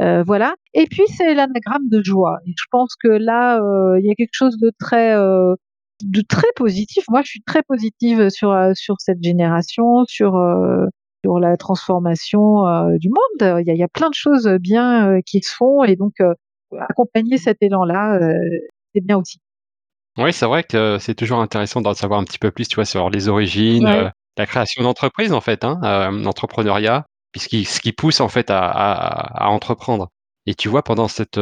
[0.00, 0.54] Euh, voilà.
[0.74, 2.38] Et puis c'est l'anagramme de joie.
[2.46, 3.58] Et je pense que là,
[3.98, 7.04] il y a quelque chose de très de très positif.
[7.08, 10.38] Moi, je suis très positive sur sur cette génération, sur
[11.24, 12.62] sur la transformation
[12.98, 13.60] du monde.
[13.60, 16.14] Il y a, y a, plein de choses bien qui se font et donc
[16.88, 18.18] accompagner cet élan-là,
[18.94, 19.38] c'est bien aussi.
[20.16, 22.84] Oui, c'est vrai que c'est toujours intéressant d'en savoir un petit peu plus, tu vois,
[22.84, 27.92] sur les origines, la création d'entreprise en fait, hein, l'entrepreneuriat, puis ce qui, ce qui
[27.92, 30.08] pousse en fait à, à, à entreprendre.
[30.46, 31.38] Et tu vois, pendant cette,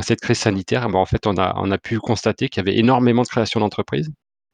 [0.00, 2.78] cette crise sanitaire, ben, en fait, on a, on a pu constater qu'il y avait
[2.78, 4.10] énormément de création d'entreprises.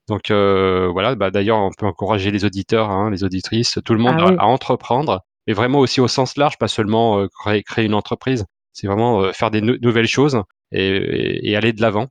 [0.08, 3.98] Donc euh, voilà, bah, d'ailleurs, on peut encourager les auditeurs, hein, les auditrices, tout le
[3.98, 7.84] monde ah à, entreprendre, mais vraiment aussi au sens large, pas seulement euh, créer, créer,
[7.86, 8.44] une entreprise.
[8.76, 12.08] C'est vraiment euh, faire des nouvelles choses et, et, aller de l'avant.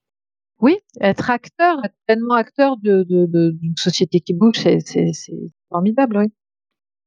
[0.60, 5.14] Oui, être acteur, être pleinement acteur d'une de, de, société qui bouge, c'est
[5.70, 6.32] formidable, oui.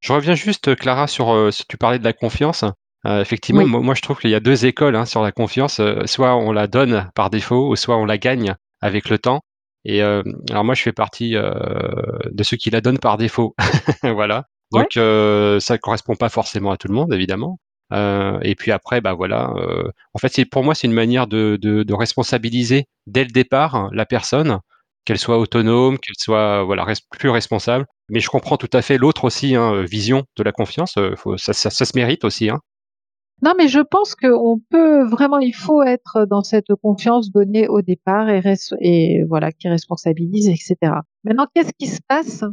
[0.01, 2.65] Je reviens juste, Clara, sur si tu parlais de la confiance.
[3.07, 5.81] Euh, effectivement, moi, je trouve qu'il y a deux écoles hein, sur la confiance.
[5.81, 9.41] Euh, soit on la donne par défaut, ou soit on la gagne avec le temps.
[9.85, 13.55] Et euh, alors moi, je fais partie de ceux qui la donnent par défaut.
[14.03, 14.45] voilà.
[14.73, 17.59] Donc ça ça correspond pas forcément à tout le monde, évidemment.
[17.93, 19.53] Et puis après, bah voilà.
[20.15, 24.07] en fait, c'est pour moi, c'est une manière de, de, responsabiliser dès le départ la
[24.07, 24.61] personne,
[25.05, 26.87] qu'elle soit autonome, qu'elle soit voilà
[27.19, 27.87] plus responsable.
[28.11, 30.99] Mais je comprends tout à fait l'autre aussi, hein, vision de la confiance.
[31.39, 32.51] ça, ça, ça, se mérite aussi.
[32.51, 32.61] Hein.
[33.41, 37.83] Non, mais je pense qu'on peut vraiment, il faut être dans cette confiance donnée au
[37.83, 38.43] départ et,
[38.81, 40.77] et voilà, qui responsabilise, etc.
[41.23, 42.45] Maintenant, qu'est-ce qui se passe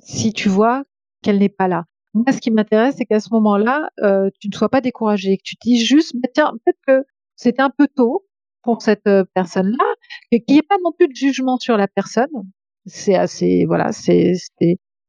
[0.00, 0.82] si tu vois
[1.22, 1.84] qu'elle n'est pas là?
[2.14, 5.42] Moi, ce qui m'intéresse, c'est qu'à ce moment-là, euh, tu ne sois pas découragé, que
[5.44, 7.06] tu te dises juste, bah, tiens, peut-être que
[7.36, 8.26] c'était un peu tôt
[8.62, 9.84] pour cette euh, personne-là,
[10.30, 12.28] qu'il n'y ait pas non plus de jugement sur la personne.
[12.86, 14.34] C'est assez, voilà, c'est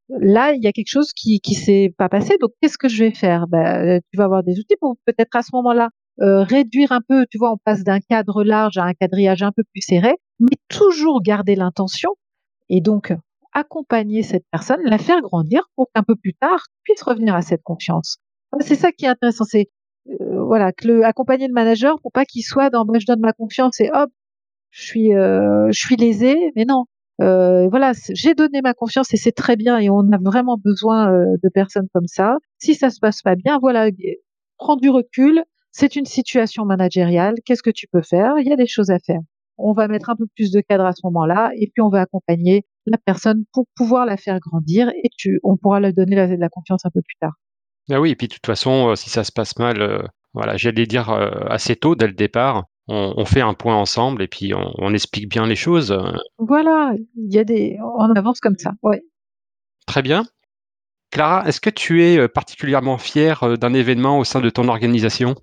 [0.08, 2.36] là, il y a quelque chose qui qui s'est pas passé.
[2.40, 3.46] Donc, qu'est-ce que je vais faire?
[3.48, 5.90] Ben, Tu vas avoir des outils pour peut-être à ce moment-là
[6.20, 7.26] euh, réduire un peu.
[7.30, 10.56] Tu vois, on passe d'un cadre large à un quadrillage un peu plus serré, mais
[10.68, 12.10] toujours garder l'intention
[12.68, 13.12] et donc
[13.54, 17.62] accompagner cette personne, la faire grandir pour qu'un peu plus tard puisse revenir à cette
[17.62, 18.18] confiance.
[18.60, 19.68] C'est ça qui est intéressant, c'est
[20.08, 23.20] euh, voilà que le accompagner le manager pour pas qu'il soit dans moi je donne
[23.20, 24.10] ma confiance et hop
[24.70, 26.84] je suis euh, je suis lésé, mais non
[27.22, 31.12] euh, voilà, j'ai donné ma confiance et c'est très bien et on a vraiment besoin
[31.12, 32.38] euh, de personnes comme ça.
[32.58, 33.88] Si ça se passe pas bien, voilà,
[34.58, 35.44] prends du recul.
[35.70, 37.36] C'est une situation managériale.
[37.44, 38.34] Qu'est-ce que tu peux faire?
[38.38, 39.20] Il y a des choses à faire.
[39.58, 42.00] On va mettre un peu plus de cadre à ce moment-là et puis on va
[42.00, 46.26] accompagner la personne pour pouvoir la faire grandir et tu, on pourra lui donner la,
[46.36, 47.32] la confiance un peu plus tard.
[47.90, 50.86] Ah oui, et puis de toute façon, euh, si ça se passe mal, voilà, j'allais
[50.86, 51.10] dire
[51.48, 55.46] assez tôt dès le départ, on, fait un point ensemble et puis on, explique bien
[55.46, 55.96] les choses.
[56.38, 59.02] Voilà, il y a des, on avance comme ça, ouais.
[59.86, 60.24] Très bien.
[61.10, 64.66] Clara, est-ce que tu es euh, particulièrement fière euh, d'un événement au sein de ton
[64.68, 65.36] organisation?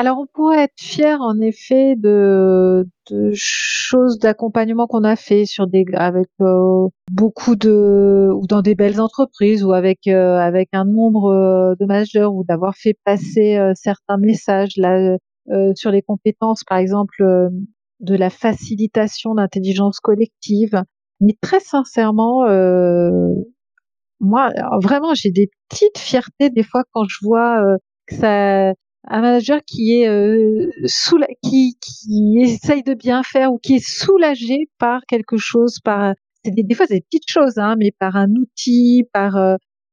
[0.00, 2.86] Alors on pourrait être fier en effet de,
[3.34, 9.00] choses d'accompagnement qu'on a fait sur des avec euh, beaucoup de ou dans des belles
[9.00, 15.16] entreprises ou avec avec un nombre de managers ou d'avoir fait passer certains messages là
[15.50, 17.48] euh, sur les compétences, par exemple, euh,
[18.00, 20.82] de la facilitation d'intelligence collective.
[21.20, 23.10] Mais très sincèrement, euh,
[24.20, 27.62] moi, vraiment, j'ai des petites fiertés des fois quand je vois
[28.06, 28.72] que ça,
[29.04, 30.08] un manager qui est
[31.42, 36.74] qui, qui essaye de bien faire ou qui est soulagé par quelque chose, par des,
[36.74, 39.36] fois c'est des petites choses, hein, mais par un outil, par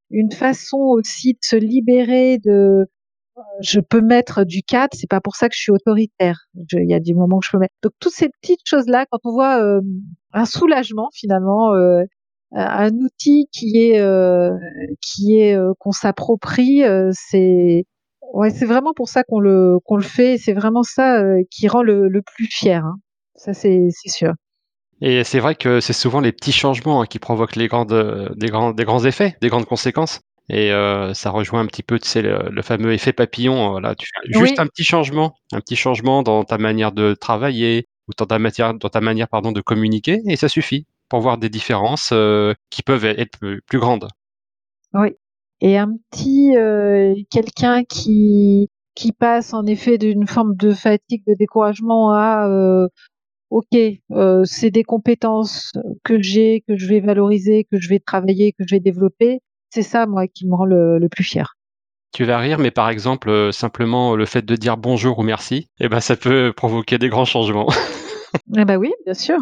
[0.10, 2.86] une façon aussi de se libérer de
[3.62, 6.48] je peux mettre du cadre, c'est pas pour ça que je suis autoritaire.
[6.56, 7.76] Il y a des moments où je peux mettre.
[7.84, 9.82] Donc toutes ces petites choses là, quand on voit euh,
[10.34, 12.04] un soulagement finalement, euh,
[12.52, 14.52] un outil qui est euh,
[15.02, 17.86] qui est qu'on s'approprie, c'est
[18.34, 20.38] ouais, c'est vraiment pour ça qu'on le qu'on le fait.
[20.38, 22.86] C'est vraiment ça qui rend le, le plus fier.
[22.86, 22.98] Hein.
[23.36, 24.34] Ça c'est c'est sûr.
[25.02, 28.48] Et c'est vrai que c'est souvent les petits changements hein, qui provoquent les grandes, des,
[28.48, 30.22] grands, des grands effets, des grandes conséquences.
[30.50, 33.72] Et euh, ça rejoint un petit peu, tu sais, le, fameux effet papillon.
[33.72, 37.88] Voilà, tu fais juste un petit changement, un petit changement dans ta manière de travailler
[38.08, 41.38] ou dans ta matière, dans ta manière, pardon, de communiquer, et ça suffit pour voir
[41.38, 44.08] des différences euh, qui peuvent être plus, grandes.
[44.94, 45.10] Oui.
[45.62, 51.36] Et un petit euh, quelqu'un qui qui passe en effet d'une forme de fatigue, de
[51.36, 52.88] découragement à euh,
[53.52, 53.78] ok,
[54.12, 55.72] euh, c'est des compétences
[56.04, 59.84] que j'ai, que je vais valoriser, que je vais travailler, que je vais développer c'est
[59.84, 61.56] ça, moi, qui me rend le, plus fier.
[62.14, 65.90] Tu vas rire, mais par exemple, simplement le fait de dire bonjour ou merci, eh
[65.90, 67.68] ben, ça peut provoquer des grands changements.
[68.58, 69.38] eh ben oui, bien sûr.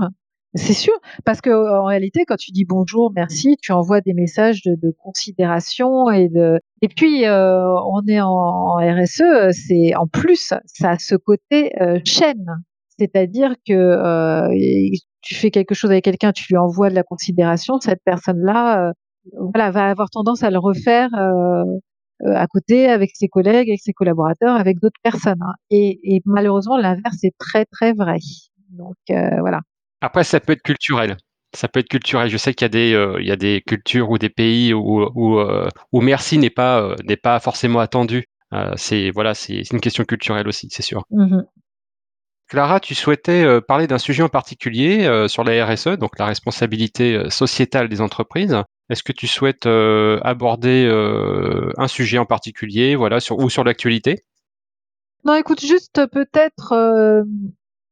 [0.56, 0.94] C'est sûr,
[1.26, 6.10] parce que en réalité, quand tu dis bonjour, merci, tu envoies des messages de, considération
[6.10, 6.62] et de.
[6.82, 12.00] Et puis, euh, on est en, RSE, c'est en plus, ça a ce côté euh,
[12.06, 12.48] chaîne,
[12.98, 14.48] c'est-à-dire que euh,
[15.22, 18.94] tu fais quelque chose avec quelqu'un, tu lui envoies de la considération, cette personne-là,
[19.38, 21.10] voilà, va avoir tendance à le refaire
[22.24, 25.42] à côté avec ses collègues, avec ses collaborateurs, avec d'autres personnes.
[25.42, 25.54] Hein.
[25.70, 28.20] Et, et malheureusement, l'inverse est très très vrai.
[28.70, 29.60] Donc voilà.
[30.02, 31.18] Après, ça peut être culturel.
[31.54, 32.30] Ça peut être culturel.
[32.30, 34.74] Je sais qu'il y a des, euh, il y a des cultures ou des pays
[34.74, 38.26] où, où, euh, où merci n'est pas, euh, n'est pas forcément attendu.
[38.76, 41.04] c'est voilà, c'est une question culturelle aussi, c'est sûr.
[41.10, 41.42] Mmh
[42.48, 47.90] Clara, tu souhaitais parler d'un sujet en particulier sur la RSE, donc la responsabilité sociétale
[47.90, 48.56] des entreprises.
[48.88, 50.88] Est-ce que tu souhaites aborder
[51.76, 54.22] un sujet en particulier, voilà, sur, ou sur l'actualité?
[55.24, 57.26] Non, écoute, juste peut-être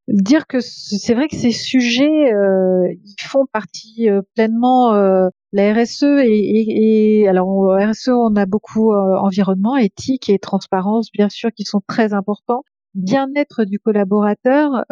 [0.08, 5.72] dire que c'est vrai que ces sujets euh, ils font partie euh, pleinement euh, la
[5.72, 11.28] RSE et, et, et, alors RSE on a beaucoup euh, environnement, éthique et transparence bien
[11.28, 12.62] sûr qui sont très importants.
[12.94, 14.84] Bien-être du collaborateur,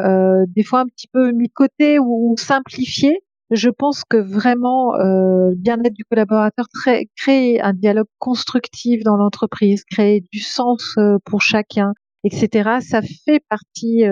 [0.48, 3.22] des fois un petit peu mis de côté ou, simplifié.
[3.52, 4.94] Je pense que vraiment
[5.54, 6.66] bien-être du collaborateur,
[7.16, 11.92] créer un dialogue constructif dans l'entreprise, créer du sens pour chacun,
[12.24, 12.80] etc.
[12.80, 14.02] Ça fait partie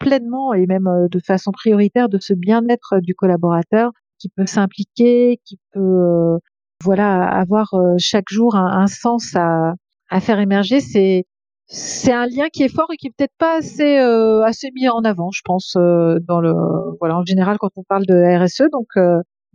[0.00, 5.40] pleinement et même euh, de façon prioritaire de ce bien-être du collaborateur qui peut s'impliquer,
[5.44, 6.38] qui peut euh,
[6.82, 9.74] voilà avoir euh, chaque jour un, sens à,
[10.08, 10.80] à, faire émerger.
[10.80, 11.24] C'est
[11.66, 15.04] c'est un lien qui est fort et qui est peut-être pas assez assez mis en
[15.04, 16.52] avant, je pense, dans le
[16.98, 18.68] voilà en général quand on parle de RSE.
[18.72, 18.88] Donc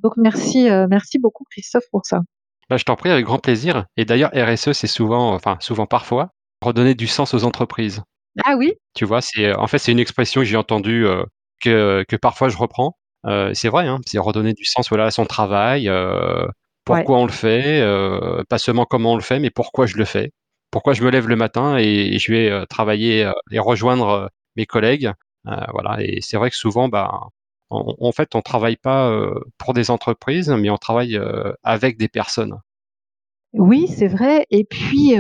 [0.02, 2.22] donc merci merci beaucoup Christophe pour ça.
[2.70, 3.86] Bah, je t'en prie avec grand plaisir.
[3.98, 6.30] Et d'ailleurs RSE c'est souvent enfin souvent parfois
[6.62, 8.02] redonner du sens aux entreprises.
[8.44, 8.74] Ah oui?
[8.94, 11.24] Tu vois, c'est en fait, c'est une expression que j'ai entendue, euh,
[11.62, 12.98] que que parfois je reprends.
[13.26, 16.46] Euh, c'est vrai, hein, c'est redonner du sens, voilà, à son travail, euh,
[16.84, 17.82] pourquoi on le fait,
[18.50, 20.32] pas seulement comment on le fait, mais pourquoi je le fais.
[20.72, 25.12] Pourquoi je me lève le matin et je vais, travailler, et rejoindre, mes collègues.
[25.46, 27.30] voilà et c'est vrai que souvent, bah,
[27.72, 29.12] en fait, on travaille pas,
[29.58, 31.20] pour des entreprises, mais on travaille,
[31.64, 32.60] avec des personnes.
[33.54, 35.16] Oui, c'est vrai et puis,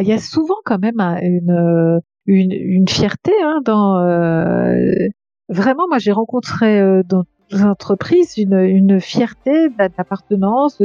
[0.00, 3.98] il y a souvent quand même une, une, une fierté hein, dans.
[3.98, 4.76] Euh,
[5.48, 7.24] vraiment, moi, j'ai rencontré euh, dans
[7.62, 10.82] entreprises une, une fierté d'appartenance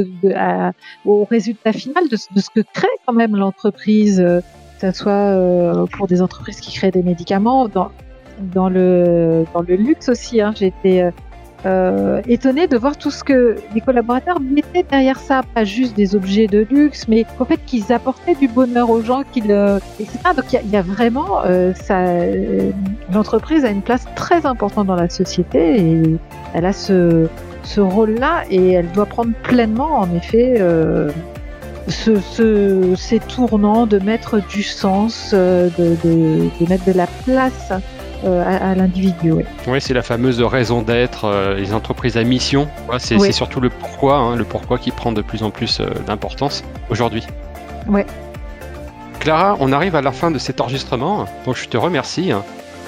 [1.04, 4.40] au résultat final de, ce que crée quand même l'entreprise, euh,
[4.80, 7.90] que ce soit pour des entreprises qui créent des médicaments, dans,
[8.38, 10.40] dans, le, dans le luxe aussi.
[10.40, 11.10] Hein, j'ai été
[11.66, 16.16] euh, étonné de voir tout ce que les collaborateurs mettaient derrière ça, pas juste des
[16.16, 19.50] objets de luxe, mais qu'en fait qu'ils apportaient du bonheur aux gens, qu'ils,
[19.98, 20.18] etc.
[20.34, 22.70] Donc il y, a vraiment euh, ça, euh,
[23.12, 26.02] l'entreprise a une place très importante dans la société et
[26.54, 27.28] elle a ce,
[27.62, 30.56] ce rôle-là et elle doit prendre pleinement, en effet.
[30.60, 31.10] Euh,
[31.88, 37.72] ce, ce, ces tournants, de mettre du sens, de, de, de mettre de la place
[38.24, 39.32] euh, à, l'individu.
[39.66, 42.68] Oui, c'est la fameuse raison d'être, euh, les entreprises à mission.
[42.98, 46.62] c'est surtout le pourquoi, hein, le pourquoi qui prend de plus en plus euh, d'importance
[46.90, 47.26] aujourd'hui.
[47.88, 48.06] Ouais.
[49.20, 52.32] Clara, on arrive à la fin de cet enregistrement, donc je te remercie.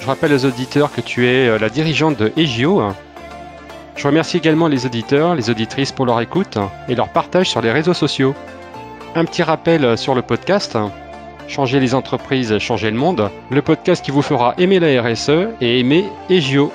[0.01, 2.83] Je rappelle aux auditeurs que tu es la dirigeante de EGIO.
[3.97, 6.59] Je remercie également les auditeurs, les auditrices pour leur écoute
[6.89, 8.35] et leur partage sur les réseaux sociaux.
[9.15, 10.79] Un petit rappel sur le podcast.
[11.49, 15.81] Changer les entreprises, changer le monde, le podcast qui vous fera aimer la RSE et
[15.81, 16.73] aimer EGIO.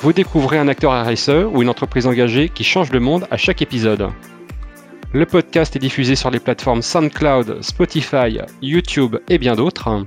[0.00, 3.60] Vous découvrez un acteur RSE ou une entreprise engagée qui change le monde à chaque
[3.60, 4.08] épisode.
[5.12, 10.04] Le podcast est diffusé sur les plateformes SoundCloud, Spotify, YouTube et bien d'autres.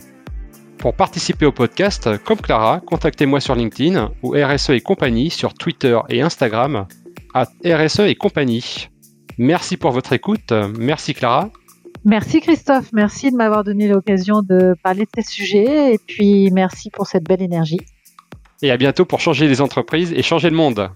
[0.77, 5.97] Pour participer au podcast, comme Clara, contactez-moi sur LinkedIn ou RSE et compagnie sur Twitter
[6.09, 6.87] et Instagram
[7.33, 8.89] à RSE et compagnie.
[9.37, 10.53] Merci pour votre écoute.
[10.77, 11.49] Merci Clara.
[12.05, 16.89] Merci Christophe, merci de m'avoir donné l'occasion de parler de ces sujets et puis merci
[16.89, 17.79] pour cette belle énergie.
[18.61, 20.89] Et à bientôt pour changer les entreprises et changer le monde.